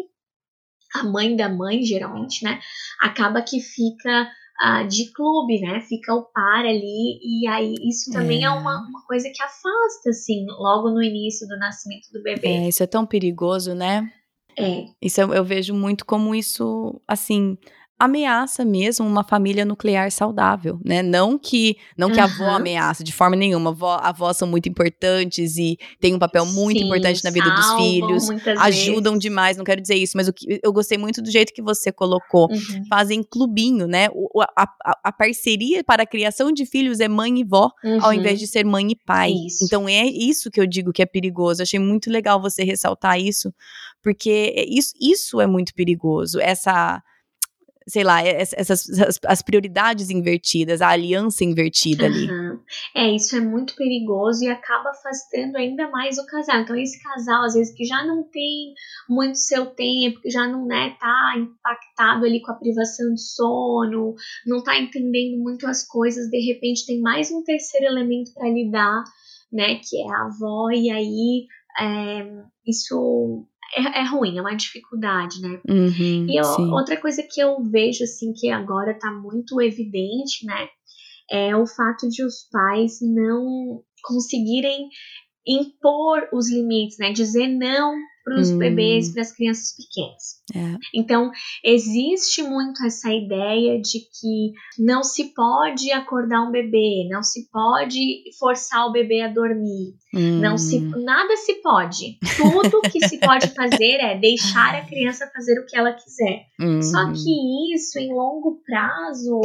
[0.93, 2.59] a mãe da mãe, geralmente, né,
[3.01, 4.29] acaba que fica
[4.61, 8.87] uh, de clube, né, fica o par ali e aí isso também é, é uma,
[8.87, 12.47] uma, coisa que afasta, assim, logo no início do nascimento do bebê.
[12.47, 14.11] É, isso é tão perigoso, né?
[14.57, 14.85] É.
[15.01, 17.57] Isso eu, eu vejo muito como isso, assim,
[18.01, 21.03] ameaça mesmo uma família nuclear saudável, né?
[21.03, 22.23] Não que não que uhum.
[22.23, 23.69] a avó ameaça de forma nenhuma.
[23.69, 27.73] Avó, avós são muito importantes e têm um papel muito Sim, importante na vida dos
[27.73, 28.27] filhos,
[28.59, 29.21] ajudam vezes.
[29.21, 29.55] demais.
[29.55, 32.49] Não quero dizer isso, mas o que, eu gostei muito do jeito que você colocou.
[32.51, 32.85] Uhum.
[32.89, 34.09] Fazem clubinho, né?
[34.13, 38.03] O, a, a, a, parceria para a criação de filhos é mãe e vó, uhum.
[38.03, 39.31] ao invés de ser mãe e pai.
[39.31, 39.63] Isso.
[39.63, 41.61] Então é isso que eu digo que é perigoso.
[41.61, 43.53] Achei muito legal você ressaltar isso,
[44.01, 46.39] porque isso, isso é muito perigoso.
[46.39, 47.03] Essa
[47.87, 52.29] sei lá, essas as, as, prioridades invertidas, a aliança invertida ali.
[52.95, 56.61] É, isso é muito perigoso e acaba afastando ainda mais o casal.
[56.61, 58.73] Então, esse casal, às vezes, que já não tem
[59.09, 64.13] muito seu tempo, que já não né, tá impactado ali com a privação de sono,
[64.45, 69.03] não tá entendendo muito as coisas, de repente tem mais um terceiro elemento para lidar,
[69.51, 71.47] né, que é a avó, e aí
[71.79, 73.45] é, isso
[73.75, 75.61] é, é ruim, é uma dificuldade, né?
[75.67, 80.67] Uhum, e eu, outra coisa que eu vejo, assim, que agora tá muito evidente, né?
[81.29, 84.89] É o fato de os pais não conseguirem
[85.47, 87.11] impor os limites, né?
[87.11, 88.57] Dizer não para os Hum.
[88.57, 90.41] bebês, para as crianças pequenas.
[90.55, 90.77] É.
[90.93, 91.31] Então,
[91.63, 98.23] existe muito essa ideia de que não se pode acordar um bebê, não se pode
[98.39, 99.93] forçar o bebê a dormir,
[100.39, 101.03] não se Hum.
[101.03, 102.17] nada se pode.
[102.37, 106.45] Tudo que se pode fazer é deixar a criança fazer o que ela quiser.
[106.81, 107.13] Só Uhum.
[107.13, 109.39] que isso em longo prazo,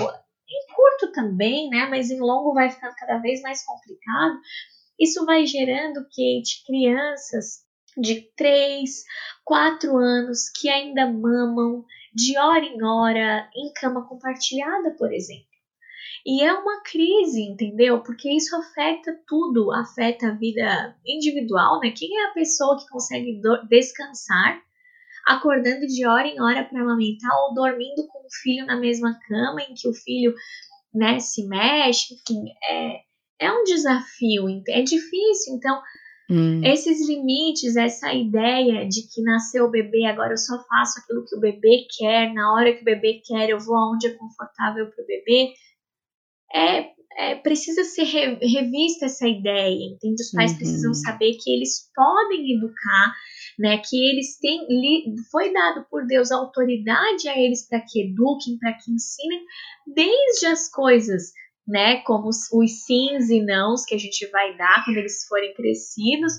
[0.49, 4.39] em curto também, né, mas em longo vai ficando cada vez mais complicado.
[4.99, 7.66] Isso vai gerando, Kate, crianças
[7.97, 9.05] de 3,
[9.45, 11.85] 4 anos que ainda mamam
[12.15, 15.47] de hora em hora em cama compartilhada, por exemplo.
[16.25, 18.03] E é uma crise, entendeu?
[18.03, 21.93] Porque isso afeta tudo, afeta a vida individual, né?
[21.97, 24.61] Quem é a pessoa que consegue descansar
[25.27, 29.61] acordando de hora em hora para amamentar ou dormindo com o filho na mesma cama
[29.61, 30.33] em que o filho,
[30.95, 33.01] né, se mexe, enfim, é,
[33.41, 35.55] é um desafio, é difícil.
[35.55, 35.83] Então,
[36.29, 36.61] Hum.
[36.65, 41.37] esses limites, essa ideia de que nasceu o bebê, agora eu só faço aquilo que
[41.37, 45.05] o bebê quer, na hora que o bebê quer, eu vou aonde é confortável para
[45.05, 45.53] o bebê,
[46.53, 50.23] é, é, precisa ser re- revista essa ideia, entende?
[50.23, 50.59] Os pais Uhum.
[50.59, 53.15] precisam saber que eles podem educar,
[53.59, 53.79] né?
[53.79, 58.75] Que eles têm, li- foi dado por Deus autoridade a eles para que eduquem, para
[58.75, 59.45] que ensinem,
[59.95, 61.33] desde as coisas,
[61.67, 61.97] né?
[62.03, 66.33] Como os, os sims e nãos que a gente vai dar quando eles forem crescidos.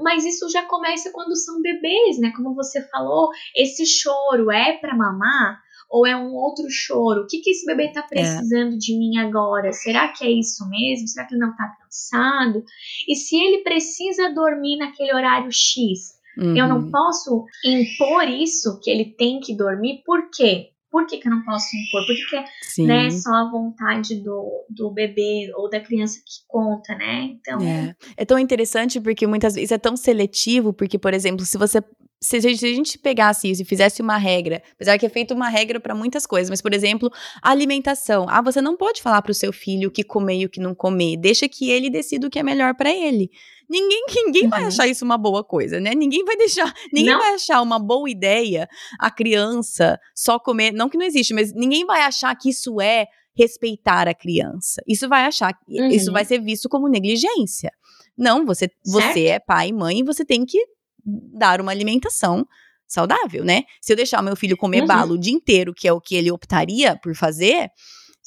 [0.00, 2.32] Mas isso já começa quando são bebês, né?
[2.36, 7.22] Como você falou, esse choro é para mamar ou é um outro choro?
[7.22, 9.72] O que, que esse bebê tá precisando de mim agora?
[9.72, 11.08] Será que é isso mesmo?
[11.08, 12.62] Será que ele não tá cansado?
[13.08, 16.90] E se ele precisa dormir naquele horário X, eu não Uhum.
[16.90, 20.70] posso impor isso que ele tem que dormir, por quê?
[20.94, 22.06] Por que, que eu não posso impor?
[22.06, 22.86] Por que, que é Sim.
[22.86, 27.32] né, só a vontade do, do bebê ou da criança que conta, né?
[27.32, 27.96] Então, É.
[28.16, 31.82] é tão interessante porque muitas vezes é tão seletivo, porque, por exemplo, se você.
[32.24, 35.08] Se a gente, se a gente pegasse isso e fizesse uma regra, apesar que é
[35.08, 37.10] feito uma regra para muitas coisas, mas, por exemplo,
[37.42, 38.26] alimentação.
[38.28, 40.74] Ah, você não pode falar pro seu filho o que comer e o que não
[40.74, 41.16] comer.
[41.18, 43.30] Deixa que ele decida o que é melhor para ele.
[43.68, 44.68] Ninguém, ninguém vai Uhum.
[44.68, 45.94] achar isso uma boa coisa, né?
[45.94, 47.18] Ninguém vai deixar, ninguém Não.
[47.20, 48.66] vai achar uma boa ideia
[48.98, 53.06] a criança só comer, não que não existe, mas ninguém vai achar que isso é
[53.36, 54.80] respeitar a criança.
[54.88, 55.88] Isso vai achar, Uhum.
[55.88, 57.70] isso vai ser visto como negligência.
[58.16, 60.58] Não, você, você é pai e mãe e você tem que
[61.04, 62.46] dar uma alimentação
[62.86, 63.62] saudável, né?
[63.80, 64.86] Se eu deixar meu filho comer Uhum.
[64.86, 67.68] balo o dia inteiro, que é o que ele optaria por fazer,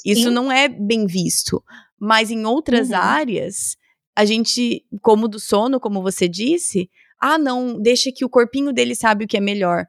[0.05, 0.29] isso Sim.
[0.29, 1.63] não é bem visto.
[1.99, 2.95] Mas em outras Uhum.
[2.95, 3.75] áreas,
[4.15, 8.93] a gente, como do sono, como você disse, ah, não, deixa que o corpinho dele
[8.95, 9.85] sabe o que é melhor.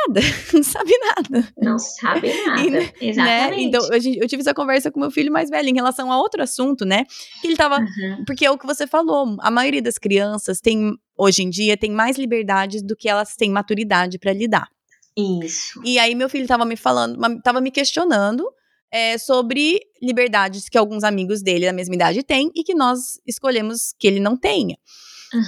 [0.00, 0.20] Sabe nada,
[0.52, 1.52] não sabe nada.
[1.58, 2.62] não sabe nada.
[2.62, 3.64] E, né, Exatamente.
[3.64, 6.42] Então, eu, eu tive essa conversa com meu filho mais velho em relação a outro
[6.42, 7.04] assunto, né?
[7.40, 7.78] Que ele tava.
[7.78, 8.24] Uhum.
[8.26, 11.90] Porque é o que você falou, a maioria das crianças tem, hoje em dia, tem
[11.90, 14.68] mais liberdades do que elas têm maturidade para lidar.
[15.16, 15.80] Isso.
[15.84, 18.44] E aí meu filho tava me falando, tava me questionando
[18.90, 23.94] é, sobre liberdades que alguns amigos dele da mesma idade têm e que nós escolhemos
[23.98, 24.76] que ele não tenha.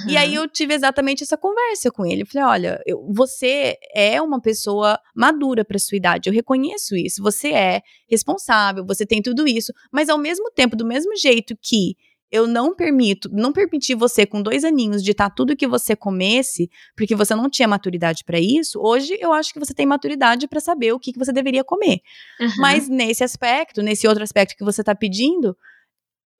[0.07, 0.43] E aí Uhum.
[0.43, 2.21] eu tive exatamente essa conversa com ele.
[2.23, 6.29] Eu falei, olha, eu- você é uma pessoa madura para sua idade.
[6.29, 7.21] Eu reconheço isso.
[7.21, 11.95] Você é responsável, você tem tudo isso, mas ao mesmo tempo, do mesmo jeito que
[12.31, 16.67] eu não permito, não permiti você com dois aninhos ditar tudo que você comesse,
[16.97, 18.79] porque você não tinha maturidade para isso.
[18.81, 21.99] Hoje eu acho que você tem maturidade para saber o que, que você deveria comer.
[22.39, 22.47] Uhum.
[22.57, 25.55] Mas nesse aspecto, nesse outro aspecto que você tá pedindo,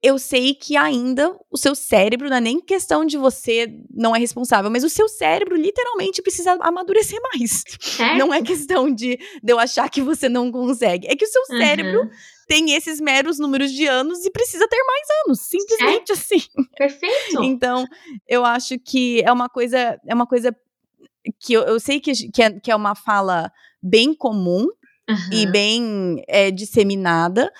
[0.04, 4.18] eu sei que ainda o seu cérebro, não é nem questão de você não é
[4.18, 7.64] responsável, mas o seu cérebro literalmente precisa amadurecer mais.
[7.80, 8.18] Certo?
[8.18, 11.06] Não é questão de, de eu achar que você não consegue.
[11.08, 11.58] É que o seu Uhum.
[11.58, 12.10] cérebro
[12.46, 15.40] tem esses meros números de anos e precisa ter mais anos.
[15.40, 16.42] Simplesmente assim.
[16.76, 17.42] Perfeito.
[17.42, 17.86] Então,
[18.28, 20.54] eu acho que é uma coisa, é uma coisa
[21.40, 23.50] que eu, eu sei que, que, é, que é uma fala
[23.82, 24.66] bem comum,
[25.30, 25.52] e Uhum.
[25.52, 27.52] bem é, disseminada.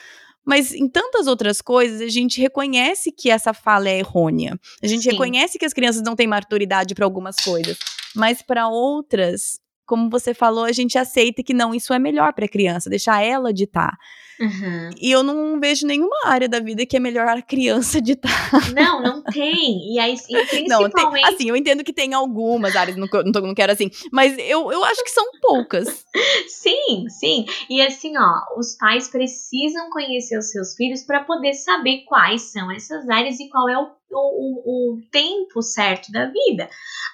[0.44, 4.58] Mas em tantas outras coisas, a gente reconhece que essa fala é errônea.
[4.82, 5.10] A gente Sim.
[5.10, 7.78] reconhece que as crianças não têm maturidade para algumas coisas.
[8.14, 12.44] Mas para outras, como você falou, a gente aceita que não, isso é melhor para
[12.44, 13.96] a criança, deixar ela ditar.
[14.40, 14.90] Uhum.
[15.00, 18.50] E eu não vejo nenhuma área da vida que é melhor a criança ditar.
[18.74, 19.92] Não, não tem.
[19.94, 20.32] E aí, e
[20.68, 21.34] Não, tem, principalmente.
[21.34, 24.84] assim, eu entendo que tem algumas áreas, não, não, não quero assim, mas eu, eu
[24.84, 26.04] acho que são poucas.
[26.48, 27.44] Sim, sim.
[27.70, 32.70] E assim, ó, os pais precisam conhecer os seus filhos para poder saber quais são
[32.72, 36.68] essas áreas e qual é o, o, o, o tempo certo da vida.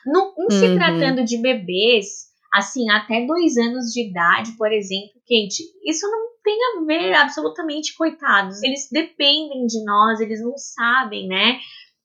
[0.06, 0.74] No, em se Uhum.
[0.74, 6.59] tratando de bebês, assim, até dois anos de idade, por exemplo, Kate, isso não tem
[6.76, 8.62] a ver absolutamente, coitados.
[8.62, 11.59] Eles dependem de nós, eles não sabem, né?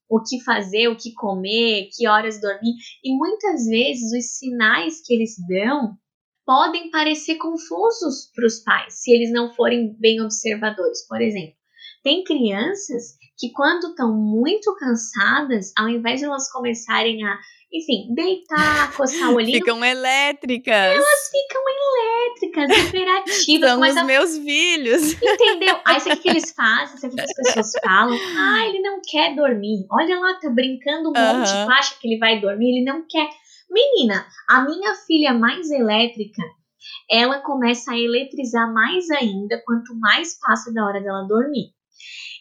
[0.10, 5.14] o que fazer, o que comer, que horas dormir, e muitas vezes os sinais que
[5.14, 5.98] eles dão
[6.46, 11.06] podem parecer confusos para os pais, se eles não forem bem observadores.
[11.08, 11.56] Por exemplo,
[12.04, 17.40] tem crianças que, quando estão muito cansadas, ao invés de elas começarem a,
[17.76, 19.58] enfim, deitar, coçar o olhinho.
[19.58, 20.74] ficam elétricas.
[20.74, 23.70] Elas ficam elétricas, imperativas.
[23.70, 24.04] São os a...
[24.04, 25.14] meus filhos.
[25.22, 25.78] Entendeu?
[25.86, 26.98] Aí sabe o que eles fazem?
[26.98, 28.18] Sabe o que as pessoas falam?
[28.38, 29.86] Ah, ele não quer dormir.
[29.92, 33.28] Olha lá, tá brincando um monte, acha que ele vai dormir, ele não quer.
[33.70, 36.42] Menina, a minha filha mais elétrica,
[37.10, 41.74] ela começa a eletrizar mais ainda quanto mais passa da hora dela dormir.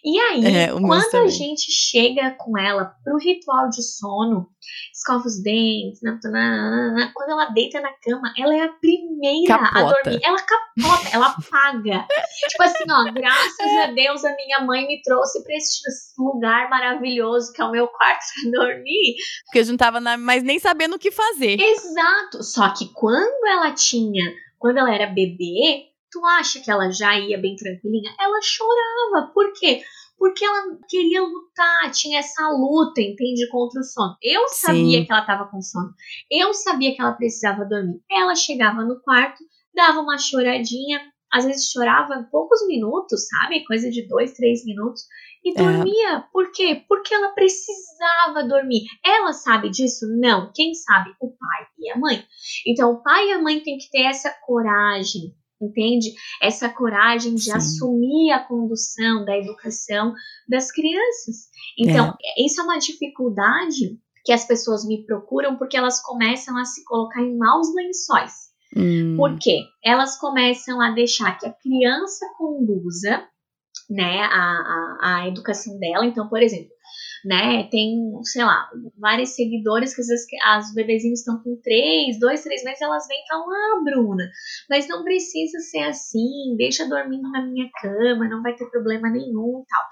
[0.05, 4.47] E aí, é, quando a gente chega com ela pro ritual de sono,
[4.93, 9.79] escova os dentes, nananana, quando ela deita na cama, ela é a primeira capota.
[9.79, 10.21] a dormir.
[10.23, 12.07] Ela capota, ela apaga.
[12.51, 15.81] tipo assim, ó, graças a Deus a minha mãe me trouxe pra esse
[16.19, 19.15] lugar maravilhoso que é o meu quarto pra dormir.
[19.47, 21.59] Porque eu não tava mais nem sabendo o que fazer.
[21.59, 22.43] Exato.
[22.43, 27.37] Só que quando ela tinha, quando ela era bebê, Tu acha que ela já ia
[27.37, 28.15] bem tranquilinha?
[28.21, 29.33] Ela chorava.
[29.35, 29.83] Por quê?
[30.17, 33.49] Porque ela queria lutar, tinha essa luta, entende?
[33.51, 34.17] Contra o sono.
[34.23, 35.05] Eu sabia Sim.
[35.05, 35.93] que ela estava com sono.
[36.31, 38.01] Eu sabia que ela precisava dormir.
[38.09, 39.43] Ela chegava no quarto,
[39.75, 41.01] dava uma choradinha,
[41.33, 43.65] às vezes chorava poucos minutos, sabe?
[43.65, 45.03] Coisa de dois, três minutos.
[45.45, 45.55] E é.
[45.55, 46.11] dormia.
[46.11, 46.25] É.
[46.33, 46.85] Por quê?
[46.89, 48.85] Porque ela precisava dormir.
[49.05, 50.07] Ela sabe disso?
[50.17, 50.53] Não.
[50.55, 51.11] Quem sabe?
[51.21, 52.25] O pai e a mãe.
[52.65, 56.13] Então, o pai e a mãe têm que ter essa coragem entende?
[56.43, 57.53] Essa coragem de Sim.
[57.53, 60.13] assumir a condução da educação
[60.49, 61.49] das crianças.
[61.79, 62.45] Então, é.
[62.45, 67.23] isso é uma dificuldade que as pessoas me procuram porque elas começam a se colocar
[67.23, 68.33] em maus lençóis.
[68.77, 69.15] Hum.
[69.17, 69.61] Por quê?
[69.85, 73.29] Elas começam a deixar que a criança conduza
[73.91, 76.07] né, a, a, a educação dela.
[76.07, 76.75] Então, por exemplo,
[77.25, 77.65] né?
[77.71, 78.69] Tem, sei lá,
[78.99, 83.19] várias seguidoras que às vezes as bebezinhos estão com três, dois, três meses, elas vêm
[83.19, 84.31] e falam, ah, Bruna,
[84.69, 89.65] mas não precisa ser assim, deixa dormindo na minha cama, não vai ter problema nenhum
[89.67, 89.83] tal.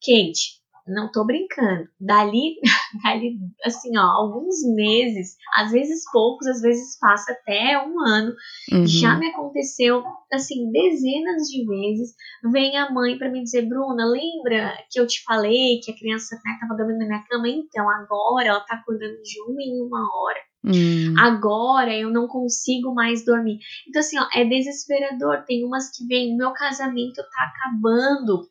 [0.00, 1.88] Kate, não tô brincando.
[2.00, 2.56] Dali,
[3.02, 8.32] dali, assim, ó, alguns meses, às vezes poucos, às vezes passa até um ano.
[8.72, 8.86] Uhum.
[8.86, 12.14] Já me aconteceu, assim, dezenas de vezes.
[12.52, 16.36] Vem a mãe para me dizer, Bruna, lembra que eu te falei que a criança
[16.36, 17.48] né, tava dormindo na minha cama?
[17.48, 20.47] Então, agora ela tá acordando de uma em uma hora.
[20.64, 21.14] Hum.
[21.18, 23.58] Agora eu não consigo mais dormir.
[23.88, 25.44] Então, assim, ó, é desesperador.
[25.46, 28.48] Tem umas que vêm, meu casamento tá acabando.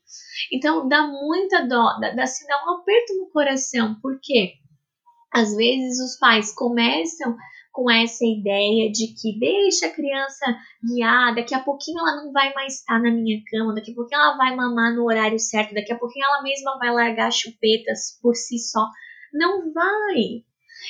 [0.51, 3.95] Então, dá muita dó, dá, dá, assim, dá um aperto no coração.
[4.01, 4.53] Por quê?
[5.33, 7.35] Às vezes os pais começam
[7.77, 10.45] com essa ideia de que deixa a criança
[10.83, 14.19] guiar, daqui a pouquinho ela não vai mais estar na minha cama, daqui a pouquinho
[14.19, 18.35] ela vai mamar no horário certo, daqui a pouquinho ela mesma vai largar chupetas por
[18.35, 18.83] si só.
[19.31, 20.46] Não vai.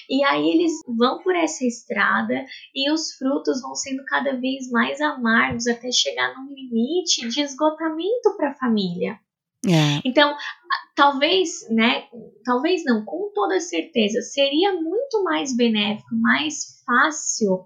[0.10, 5.02] E aí eles vão por essa estrada e os frutos vão sendo cada vez mais
[5.02, 9.20] amargos até chegar num limite de esgotamento para a família.
[9.66, 10.02] É.
[10.06, 10.36] Então,
[10.96, 12.08] talvez, né?
[12.44, 17.66] Talvez não, com toda certeza, seria muito mais benéfico, mais fácil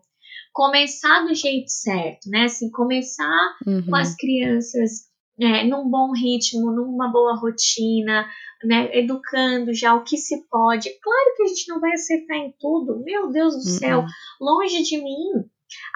[0.54, 2.46] começar do jeito certo, né?
[2.46, 3.86] Assim, começar uhum.
[3.86, 8.28] com as crianças é, num bom ritmo, numa boa rotina,
[8.64, 10.90] né, educando já o que se pode.
[11.02, 14.08] Claro que a gente não vai acertar em tudo, meu Deus do céu, uhum.
[14.40, 15.46] longe de mim.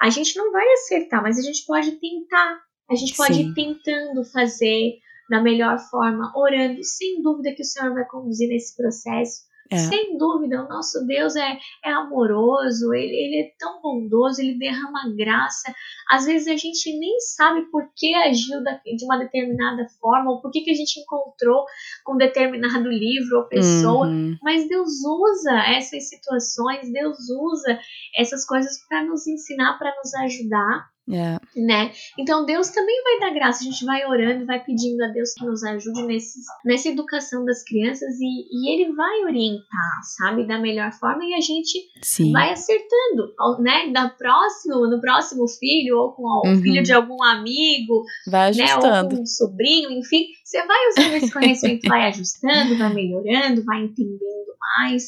[0.00, 2.60] A gente não vai acertar, mas a gente pode tentar.
[2.90, 3.50] A gente pode Sim.
[3.50, 8.76] ir tentando fazer da melhor forma, orando, sem dúvida que o Senhor vai conduzir nesse
[8.76, 9.42] processo.
[9.70, 9.76] É.
[9.78, 15.14] Sem dúvida, o nosso Deus é, é amoroso, ele, ele é tão bondoso, ele derrama
[15.16, 15.74] graça.
[16.10, 20.40] Às vezes a gente nem sabe por que agiu da, de uma determinada forma, ou
[20.40, 21.64] por que, que a gente encontrou
[22.04, 24.36] com determinado livro ou pessoa, uhum.
[24.42, 27.78] mas Deus usa essas situações, Deus usa
[28.16, 30.95] essas coisas para nos ensinar, para nos ajudar.
[31.08, 31.38] É.
[31.56, 31.92] Né?
[32.18, 35.44] Então Deus também vai dar graça, a gente vai orando, vai pedindo a Deus que
[35.44, 40.92] nos ajude nesse, nessa educação das crianças e, e Ele vai orientar, sabe, da melhor
[40.92, 42.32] forma e a gente Sim.
[42.32, 43.92] vai acertando, né?
[43.92, 46.60] Da próximo, no próximo filho ou com o uhum.
[46.60, 48.86] filho de algum amigo, vai ajustando.
[48.86, 49.02] né?
[49.02, 53.84] Ou com um sobrinho, enfim, você vai usando esse conhecimento, vai ajustando, vai melhorando, vai
[53.84, 55.04] entendendo mais,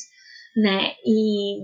[0.57, 0.92] né?
[1.05, 1.59] E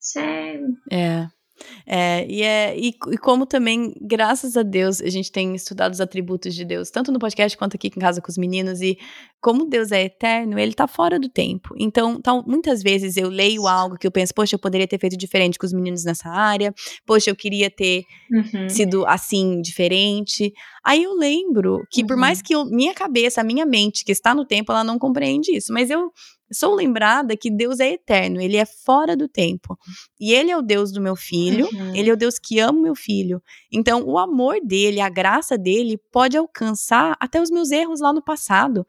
[0.00, 0.60] isso é.
[0.90, 1.39] É.
[1.86, 6.00] É, e, é, e, e, como também, graças a Deus, a gente tem estudado os
[6.00, 8.98] atributos de Deus, tanto no podcast quanto aqui em casa com os meninos, e
[9.40, 11.74] como Deus é eterno, ele tá fora do tempo.
[11.78, 15.16] Então, então, muitas vezes eu leio algo que eu penso, poxa, eu poderia ter feito
[15.16, 16.74] diferente com os meninos nessa área,
[17.06, 18.68] poxa, eu queria ter uhum.
[18.68, 20.52] sido assim, diferente.
[20.84, 22.06] Aí eu lembro que, uhum.
[22.06, 24.98] por mais que eu, minha cabeça, a minha mente, que está no tempo, ela não
[24.98, 26.12] compreende isso, mas eu
[26.52, 29.78] sou lembrada que Deus é eterno, ele é fora do tempo.
[30.18, 31.94] E ele é o Deus do meu filho, uhum.
[31.94, 33.42] ele é o Deus que ama meu filho.
[33.72, 38.22] Então, o amor dele, a graça dele pode alcançar até os meus erros lá no
[38.22, 38.86] passado.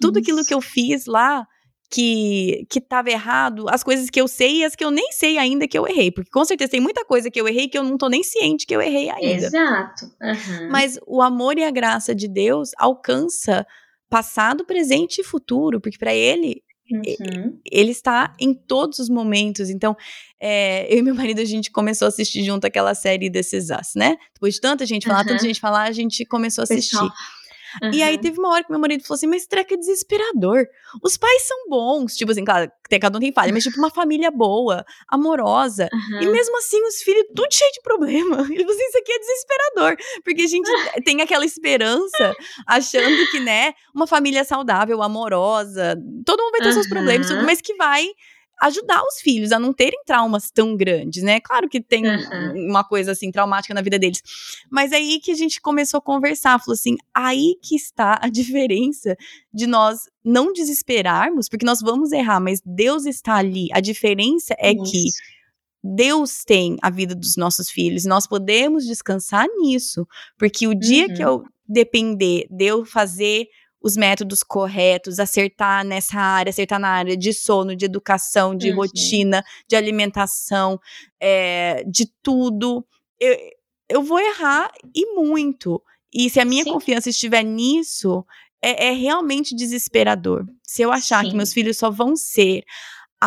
[0.00, 0.30] Tudo Isso.
[0.30, 1.46] aquilo que eu fiz lá
[1.90, 5.38] que que estava errado, as coisas que eu sei e as que eu nem sei
[5.38, 7.84] ainda que eu errei, porque com certeza tem muita coisa que eu errei que eu
[7.84, 9.46] não tô nem ciente que eu errei ainda.
[9.46, 10.06] Exato.
[10.20, 10.70] Uhum.
[10.70, 13.66] Mas o amor e a graça de Deus alcança
[14.08, 17.58] passado, presente e futuro, porque para ele Uhum.
[17.70, 19.70] Ele está em todos os momentos.
[19.70, 19.96] Então,
[20.40, 23.94] é, eu e meu marido, a gente começou a assistir junto aquela série Is Us,
[23.96, 24.16] né?
[24.34, 25.28] Depois de tanta gente falar, uhum.
[25.28, 26.90] tanta gente falar, a gente começou a assistir.
[26.90, 27.12] Pessoal.
[27.82, 27.90] Uhum.
[27.92, 30.66] E aí teve uma hora que meu marido falou assim: Mas treca é desesperador.
[31.02, 32.16] Os pais são bons.
[32.16, 32.70] Tipo assim, claro,
[33.00, 35.88] cada um tem falha, mas tipo uma família boa, amorosa.
[35.92, 36.22] Uhum.
[36.22, 38.46] E mesmo assim, os filhos, tudo cheio de problema.
[38.50, 39.96] Ele falou assim: Isso aqui é desesperador.
[40.24, 40.70] Porque a gente
[41.04, 46.72] tem aquela esperança, achando que, né, uma família saudável, amorosa, todo mundo vai ter uhum.
[46.74, 48.06] seus problemas, mas que vai
[48.62, 51.40] ajudar os filhos a não terem traumas tão grandes, né?
[51.40, 52.70] Claro que tem uhum.
[52.70, 54.20] uma coisa assim traumática na vida deles.
[54.70, 59.16] Mas aí que a gente começou a conversar, falou assim: aí que está a diferença
[59.52, 63.68] de nós não desesperarmos, porque nós vamos errar, mas Deus está ali.
[63.72, 64.90] A diferença é Isso.
[64.90, 65.04] que
[65.82, 70.06] Deus tem a vida dos nossos filhos, nós podemos descansar nisso,
[70.38, 71.14] porque o dia uhum.
[71.14, 73.46] que eu depender de eu fazer
[73.84, 78.76] os métodos corretos, acertar nessa área, acertar na área de sono, de educação, de uhum.
[78.76, 80.80] rotina, de alimentação,
[81.20, 82.82] é, de tudo.
[83.20, 83.36] Eu,
[83.90, 85.82] eu vou errar e muito.
[86.10, 86.72] E se a minha Sim.
[86.72, 88.24] confiança estiver nisso,
[88.62, 90.46] é, é, realmente desesperador.
[90.62, 91.30] Se eu achar Sim.
[91.30, 92.64] que meus filhos só vão ser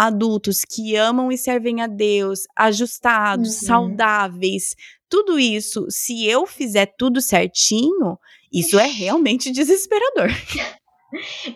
[0.05, 3.67] adultos que amam e servem a Deus, ajustados, uhum.
[3.67, 4.75] saudáveis,
[5.09, 8.17] tudo isso, se eu fizer tudo certinho,
[8.51, 10.29] isso é realmente desesperador.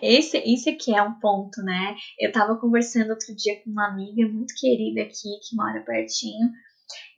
[0.00, 1.94] Esse, esse aqui é um ponto, né?
[2.18, 6.48] Eu tava conversando outro dia com uma amiga muito querida aqui, que mora pertinho,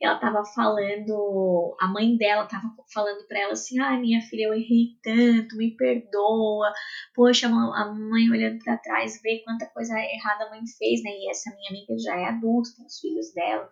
[0.01, 4.21] e ela tava falando, a mãe dela tava falando para ela assim: ai, ah, minha
[4.21, 6.73] filha, eu errei tanto, me perdoa.
[7.13, 11.11] Poxa, a mãe olhando para trás, vê quanta coisa errada a mãe fez, né?
[11.11, 13.69] E essa minha amiga já é adulta, tem os filhos dela.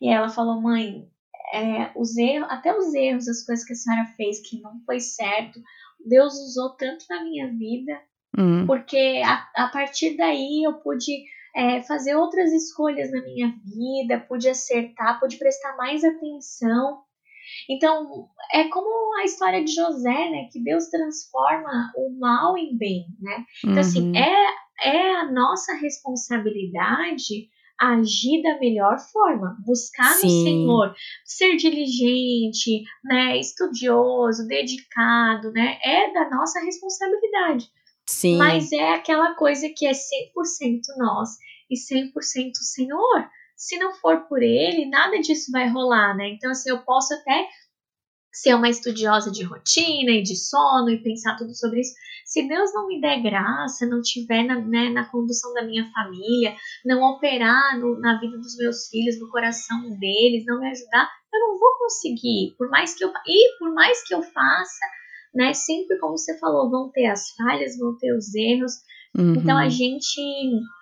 [0.00, 1.08] E ela falou: mãe,
[1.52, 5.00] é, os erros, até os erros, as coisas que a senhora fez que não foi
[5.00, 5.60] certo,
[6.04, 8.00] Deus usou tanto na minha vida,
[8.36, 8.66] uhum.
[8.66, 11.24] porque a, a, partir daí eu pude
[11.54, 17.02] é, fazer outras escolhas na minha vida, pude acertar, pude prestar mais atenção.
[17.68, 20.48] Então, é como a história de José, né?
[20.50, 23.44] Que Deus transforma o mal em bem, né?
[23.64, 24.12] Então, assim, uhum.
[24.12, 27.48] assim, é, é a nossa responsabilidade
[27.78, 30.26] agir da melhor forma, buscar Sim.
[30.26, 30.94] no Senhor,
[31.24, 37.66] ser diligente, né, estudioso, dedicado, né, é da nossa responsabilidade.
[38.08, 38.36] Sim.
[38.36, 41.30] Mas é aquela coisa que é 100% nós
[41.70, 43.28] e 100% Senhor.
[43.56, 46.28] Se não for por ele, nada disso vai rolar, né?
[46.28, 47.48] Então, assim, eu posso até
[48.32, 51.94] ser uma estudiosa de rotina e de sono e pensar tudo sobre isso,
[52.24, 56.56] se Deus não me der graça, não tiver na, né, na condução da minha família,
[56.84, 61.40] não operar no, na vida dos meus filhos, no coração deles, não me ajudar, eu
[61.40, 62.54] não vou conseguir.
[62.58, 64.86] Por mais que eu e por mais que eu faça,
[65.34, 68.72] né, sempre como você falou, vão ter as falhas, vão ter os erros.
[69.16, 69.34] Uhum.
[69.34, 70.20] Então a gente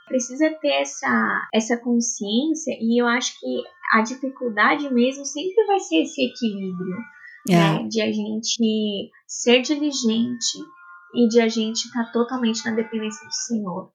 [0.06, 6.02] precisa ter essa essa consciência e eu acho que a dificuldade mesmo sempre vai ser
[6.02, 6.96] esse equilíbrio.
[7.50, 7.54] É.
[7.54, 10.58] Né, de a gente ser diligente,
[11.14, 13.92] e de a gente estar tá totalmente na dependência do Senhor,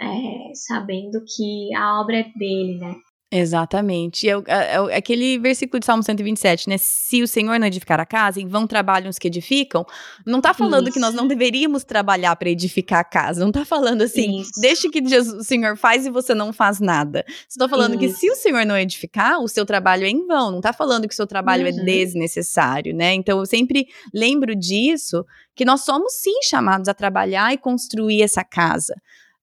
[0.00, 2.94] é, sabendo que a obra é dele, né?
[3.38, 4.28] Exatamente.
[4.28, 6.78] É, é, é, aquele versículo de Salmo 127, né?
[6.78, 9.84] Se o Senhor não edificar a casa, em vão trabalham os que edificam.
[10.24, 10.94] Não tá falando Isso.
[10.94, 13.44] que nós não deveríamos trabalhar para edificar a casa.
[13.44, 14.60] Não tá falando assim, Isso.
[14.60, 17.24] deixe que Jesus, o Senhor faz e você não faz nada.
[17.48, 18.14] Estou falando Isso.
[18.14, 20.50] que se o Senhor não edificar, o seu trabalho é em vão.
[20.50, 21.80] Não tá falando que o seu trabalho é uhum.
[21.80, 23.12] é desnecessário, né?
[23.12, 25.24] Então eu sempre lembro disso,
[25.54, 28.94] que nós somos sim chamados a trabalhar e construir essa casa.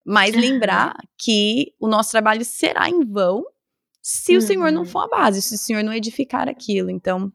[0.05, 3.43] Mas lembrar que o nosso trabalho será em vão
[4.03, 4.37] se uhum.
[4.37, 4.87] o Senhor não uhum.
[4.87, 6.91] for a base, se o Senhor não edificar aquilo.
[6.91, 7.31] Então,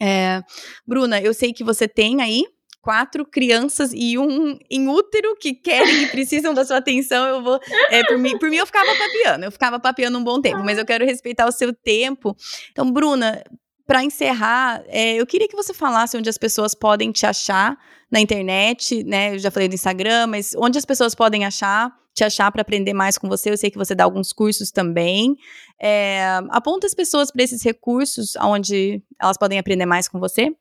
[0.00, 0.42] é,
[0.86, 2.44] Bruna, eu sei que você tem aí
[2.82, 7.58] quatro crianças e um em útero que querem e precisam da sua atenção, eu vou.
[7.88, 10.76] É, por, mim, por mim, eu ficava papiando, eu ficava papiando um bom tempo, mas
[10.76, 12.36] eu quero respeitar o seu tempo.
[12.70, 13.42] Então, Bruna,
[13.86, 17.78] para encerrar, é, eu queria que você falasse onde as pessoas podem te achar
[18.10, 19.34] na internet, né?
[19.34, 22.94] Eu já falei do Instagram, mas onde as pessoas podem achar, te achar para aprender
[22.94, 23.50] mais com você.
[23.50, 25.36] Eu sei que você dá alguns cursos também.
[25.80, 30.54] É, aponta as pessoas para esses recursos onde elas podem aprender mais com você.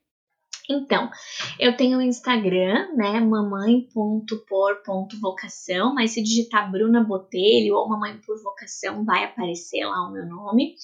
[0.70, 1.10] Então,
[1.60, 9.04] eu tenho o Instagram, né, mamãe.por.vocação, mas se digitar Bruna Botelho ou Mamãe por Vocação,
[9.04, 10.76] vai aparecer lá o meu nome.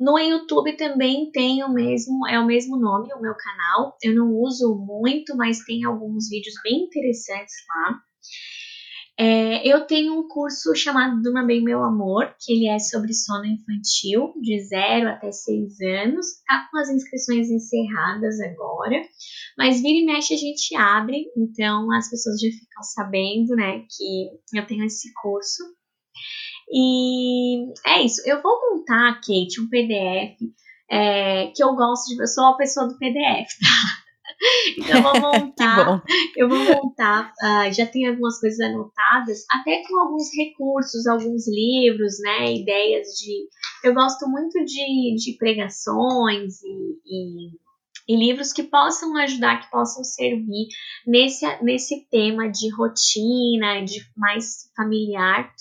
[0.00, 3.96] No YouTube também tem o mesmo, é o mesmo nome, o meu canal.
[4.02, 8.02] Eu não uso muito, mas tem alguns vídeos bem interessantes lá.
[9.18, 13.44] É, eu tenho um curso chamado Durma Bem Meu Amor, que ele é sobre sono
[13.44, 16.26] infantil, de 0 até 6 anos.
[16.46, 19.02] Tá com as inscrições encerradas agora,
[19.56, 24.58] mas vira e mexe a gente abre, então as pessoas já ficam sabendo, né, que
[24.58, 25.62] eu tenho esse curso.
[26.70, 30.38] E é isso, eu vou montar, Kate, um PDF
[30.90, 32.20] é, que eu gosto de.
[32.20, 34.01] Eu sou a pessoa do PDF, tá?
[34.76, 36.02] Então eu vou montar,
[36.36, 42.18] eu vou montar, uh, já tenho algumas coisas anotadas, até com alguns recursos, alguns livros,
[42.20, 43.48] né, ideias de,
[43.84, 47.50] eu gosto muito de, de pregações e, e,
[48.08, 50.68] e livros que possam ajudar, que possam servir
[51.06, 55.52] nesse, nesse tema de rotina, de mais familiar,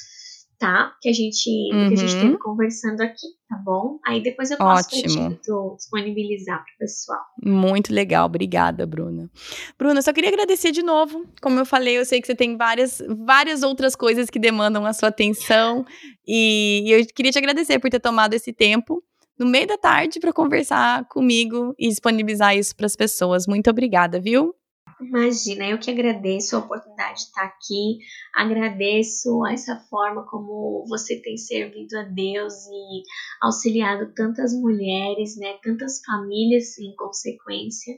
[0.61, 0.95] tá?
[1.01, 1.87] Que a gente, uhum.
[1.87, 2.37] que a gente teve uhum.
[2.39, 3.97] conversando aqui, tá bom?
[4.05, 5.39] Aí depois eu posso Ótimo.
[5.75, 7.19] disponibilizar para o pessoal.
[7.43, 9.27] Muito legal, obrigada, Bruna.
[9.75, 11.25] Bruna, só queria agradecer de novo.
[11.41, 14.93] Como eu falei, eu sei que você tem várias, várias outras coisas que demandam a
[14.93, 15.83] sua atenção
[16.27, 19.03] e eu queria te agradecer por ter tomado esse tempo
[19.39, 23.47] no meio da tarde para conversar comigo e disponibilizar isso para as pessoas.
[23.47, 24.53] Muito obrigada, viu?
[25.01, 27.97] Imagina, eu que agradeço a oportunidade de estar aqui,
[28.35, 33.01] agradeço essa forma como você tem servido a Deus e
[33.41, 37.95] auxiliado tantas mulheres, né, tantas famílias em consequência,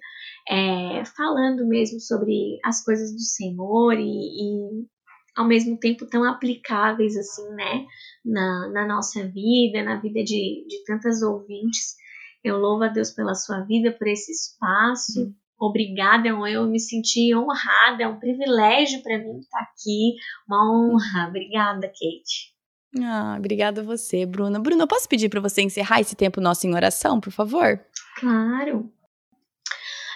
[0.47, 4.87] é, falando mesmo sobre as coisas do Senhor e, e
[5.35, 7.85] ao mesmo tempo tão aplicáveis assim, né,
[8.23, 11.97] na, na nossa vida, na vida de, de tantas ouvintes.
[12.41, 15.19] Eu louvo a Deus pela sua vida, por esse espaço.
[15.19, 21.29] Uhum Obrigada, eu me senti honrada, é um privilégio para mim estar aqui, uma honra.
[21.29, 22.53] Obrigada, Kate.
[23.01, 24.59] Ah, obrigada a você, Bruna.
[24.59, 27.79] Bruna, posso pedir para você encerrar esse tempo nosso em oração, por favor?
[28.19, 28.91] Claro.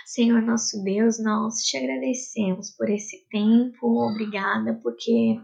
[0.06, 5.40] Senhor nosso Deus, nós te agradecemos por esse tempo, obrigada, porque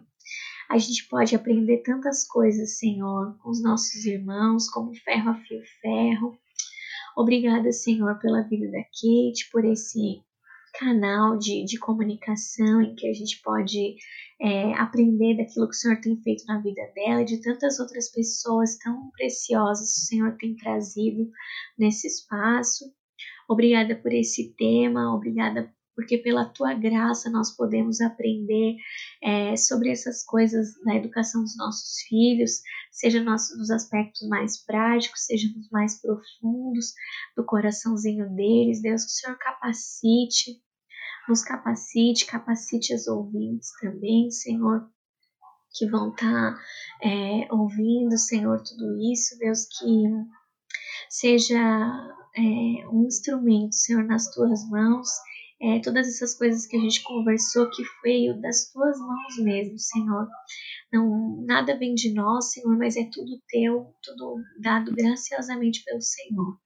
[0.69, 6.37] a gente pode aprender tantas coisas, Senhor, com os nossos irmãos, como ferro afia ferro.
[7.15, 10.23] Obrigada, Senhor, pela vida da Kate, por esse
[10.73, 13.95] canal de, de comunicação em que a gente pode
[14.41, 18.11] é, aprender daquilo que o Senhor tem feito na vida dela e de tantas outras
[18.11, 21.29] pessoas tão preciosas que o Senhor tem trazido
[21.77, 22.85] nesse espaço.
[23.47, 28.75] Obrigada por esse tema, obrigada porque pela tua graça nós podemos aprender
[29.21, 35.47] é, sobre essas coisas na educação dos nossos filhos, seja nos, aspectos mais práticos, seja
[35.55, 36.93] nos mais profundos
[37.35, 38.81] do coraçãozinho deles.
[38.81, 40.61] Deus, que o Senhor capacite,
[41.27, 44.89] nos capacite, capacite as ouvintes também, Senhor,
[45.75, 46.61] que vão estar tá,
[47.01, 50.03] é, ouvindo, Senhor, tudo isso, Deus, que
[51.09, 51.59] seja
[52.35, 55.09] é, um instrumento, Senhor, nas tuas mãos
[55.63, 60.27] é, todas essas coisas que a gente conversou que veio das tuas mãos mesmo, Senhor.
[60.91, 66.59] Não, nada vem de nós, Senhor, mas é tudo teu, tudo dado graciosamente pelo Senhor.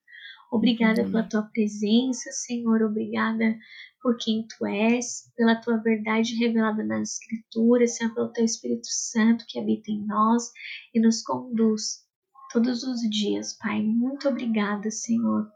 [0.51, 2.81] Obrigada pela tua presença, Senhor.
[2.81, 3.55] Obrigada
[4.01, 9.45] por quem tu és, pela tua verdade revelada nas Escrituras, Senhor, pelo teu Espírito Santo
[9.47, 10.49] que habita em nós
[10.95, 12.03] e nos conduz
[12.51, 13.79] todos os dias, Pai.
[13.83, 15.55] Muito obrigada, Senhor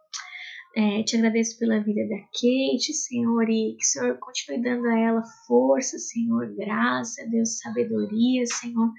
[0.75, 4.97] é, te agradeço pela vida da Kate, Senhor, e que o Senhor continue dando a
[4.97, 8.89] ela força, Senhor, graça, Deus, sabedoria, Senhor,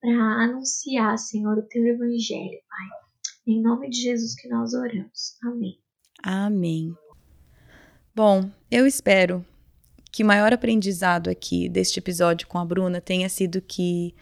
[0.00, 2.88] para anunciar, Senhor, o teu evangelho, Pai.
[3.46, 5.36] Em nome de Jesus que nós oramos.
[5.42, 5.78] Amém.
[6.22, 6.94] Amém.
[8.14, 9.44] Bom, eu espero
[10.12, 14.14] que o maior aprendizado aqui deste episódio com a Bruna tenha sido que,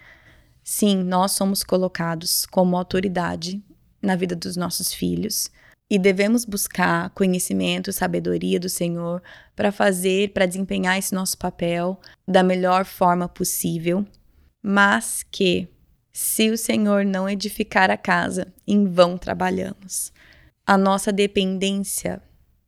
[0.62, 3.62] sim, nós somos colocados como autoridade
[4.00, 5.50] na vida dos nossos filhos
[5.90, 9.22] e devemos buscar conhecimento, sabedoria do Senhor
[9.54, 14.04] para fazer, para desempenhar esse nosso papel da melhor forma possível,
[14.62, 15.68] mas que
[16.12, 20.12] se o Senhor não edificar a casa, em vão trabalhamos.
[20.66, 22.22] A nossa dependência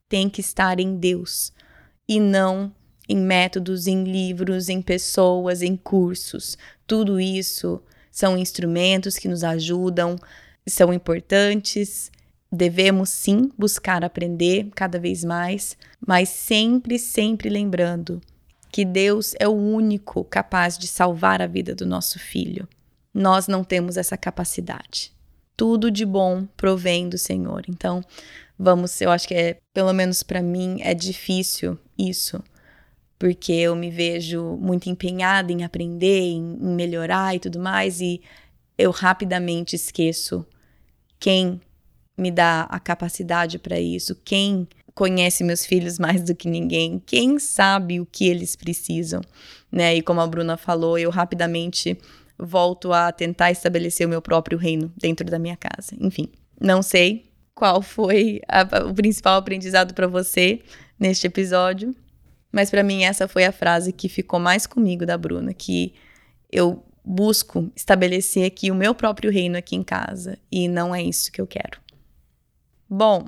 [0.08, 1.52] tem que estar em Deus
[2.08, 2.74] e não
[3.08, 6.58] em métodos, em livros, em pessoas, em cursos.
[6.86, 10.16] Tudo isso são instrumentos que nos ajudam,
[10.68, 12.10] são importantes.
[12.50, 18.20] Devemos sim buscar aprender cada vez mais, mas sempre, sempre lembrando
[18.70, 22.68] que Deus é o único capaz de salvar a vida do nosso filho.
[23.12, 25.12] Nós não temos essa capacidade.
[25.56, 27.64] Tudo de bom provém do Senhor.
[27.68, 28.02] Então,
[28.58, 32.42] vamos, eu acho que é, pelo menos para mim, é difícil isso,
[33.18, 38.20] porque eu me vejo muito empenhada em aprender, em, em melhorar e tudo mais, e
[38.76, 40.46] eu rapidamente esqueço
[41.18, 41.60] quem
[42.16, 47.38] me dá a capacidade para isso, quem conhece meus filhos mais do que ninguém, quem
[47.38, 49.20] sabe o que eles precisam,
[49.70, 49.94] né?
[49.94, 51.98] E como a Bruna falou, eu rapidamente
[52.38, 55.94] volto a tentar estabelecer o meu próprio reino dentro da minha casa.
[56.00, 56.28] Enfim,
[56.58, 60.60] não sei qual foi a, o principal aprendizado para você
[60.98, 61.94] neste episódio,
[62.50, 65.92] mas para mim essa foi a frase que ficou mais comigo da Bruna, que
[66.50, 71.30] eu busco estabelecer aqui o meu próprio reino aqui em casa e não é isso
[71.30, 71.85] que eu quero.
[72.88, 73.26] Bom,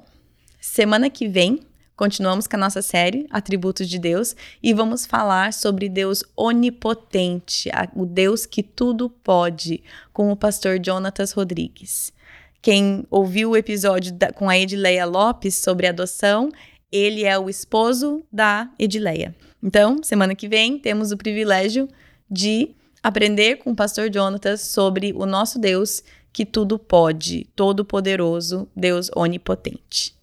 [0.61, 1.59] semana que vem
[1.97, 8.07] continuamos com a nossa série Atributos de Deus e vamos falar sobre Deus onipotente, o
[8.07, 9.83] Deus que tudo pode,
[10.13, 12.13] com o pastor Jonatas Rodrigues.
[12.63, 16.51] Quem ouviu o episódio da, com a Edileia Lopes sobre adoção,
[16.93, 19.35] ele é o esposo da Edileia.
[19.61, 21.89] Então, semana que vem, temos o privilégio
[22.31, 26.05] de aprender com o pastor Jonatas sobre o nosso Deus
[26.39, 30.15] que tudo pode, todo-poderoso, Deus onipotente.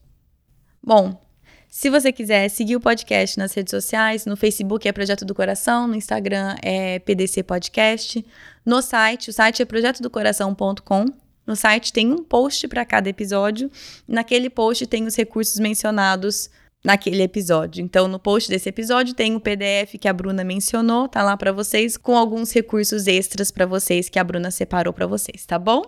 [0.81, 1.21] Bom,
[1.67, 5.89] se você quiser seguir o podcast nas redes sociais, no Facebook é Projeto do Coração,
[5.89, 8.25] no Instagram é PDC Podcast,
[8.65, 11.05] no site, o site é projetodocoração.com.
[11.45, 13.69] No site tem um post para cada episódio,
[14.07, 16.49] naquele post tem os recursos mencionados
[16.81, 17.83] naquele episódio.
[17.83, 21.51] Então, no post desse episódio tem o PDF que a Bruna mencionou, tá lá para
[21.51, 25.83] vocês, com alguns recursos extras para vocês que a Bruna separou para vocês, tá bom?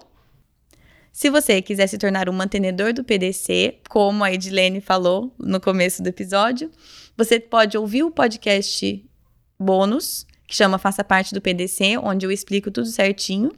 [1.17, 6.03] Se você quiser se tornar um mantenedor do PDC, como a Edilene falou no começo
[6.03, 6.69] do episódio,
[7.17, 9.03] você pode ouvir o podcast
[9.59, 13.51] bônus, que chama Faça Parte do PDC, onde eu explico tudo certinho.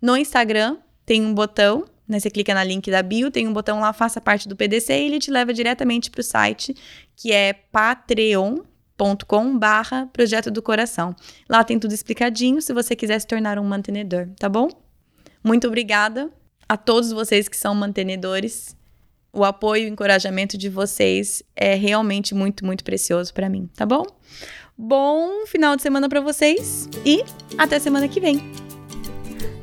[0.00, 2.20] No Instagram tem um botão né?
[2.20, 5.06] Você clica na link da bio, tem um botão lá, faça parte do PDC, e
[5.06, 6.72] ele te leva diretamente para o site,
[7.16, 11.16] que é patreon.com barra Projeto do Coração.
[11.48, 14.68] Lá tem tudo explicadinho, se você quiser se tornar um mantenedor, tá bom?
[15.42, 16.30] Muito obrigada
[16.72, 18.74] a todos vocês que são mantenedores.
[19.30, 23.84] O apoio e o encorajamento de vocês é realmente muito, muito precioso para mim, tá
[23.84, 24.06] bom?
[24.76, 27.22] Bom final de semana para vocês e
[27.58, 28.42] até semana que vem.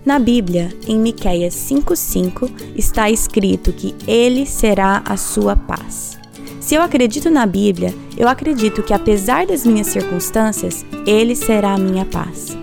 [0.05, 6.19] Na Bíblia, em Miqueias 5:5, está escrito que ele será a sua paz.
[6.61, 11.79] Se eu acredito na Bíblia, eu acredito que apesar das minhas circunstâncias, ele será a
[11.79, 12.55] minha paz.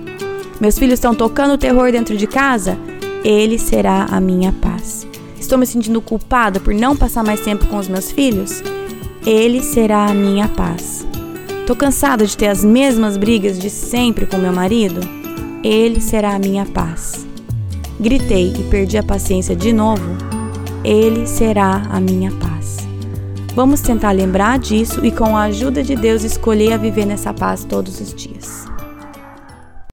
[0.60, 2.78] Meus filhos estão tocando terror dentro de casa?
[3.26, 5.06] Ele será a minha paz.
[5.38, 8.62] Estou me sentindo culpada por não passar mais tempo com os meus filhos?
[9.26, 11.06] Ele será a minha paz.
[11.60, 15.00] Estou cansada de ter as mesmas brigas de sempre com meu marido?
[15.64, 17.26] Ele será a minha paz
[17.98, 20.16] gritei e perdi a paciência de novo,
[20.84, 22.76] Ele será a minha paz.
[23.54, 27.64] Vamos tentar lembrar disso e, com a ajuda de Deus, escolher a viver nessa paz
[27.64, 28.66] todos os dias.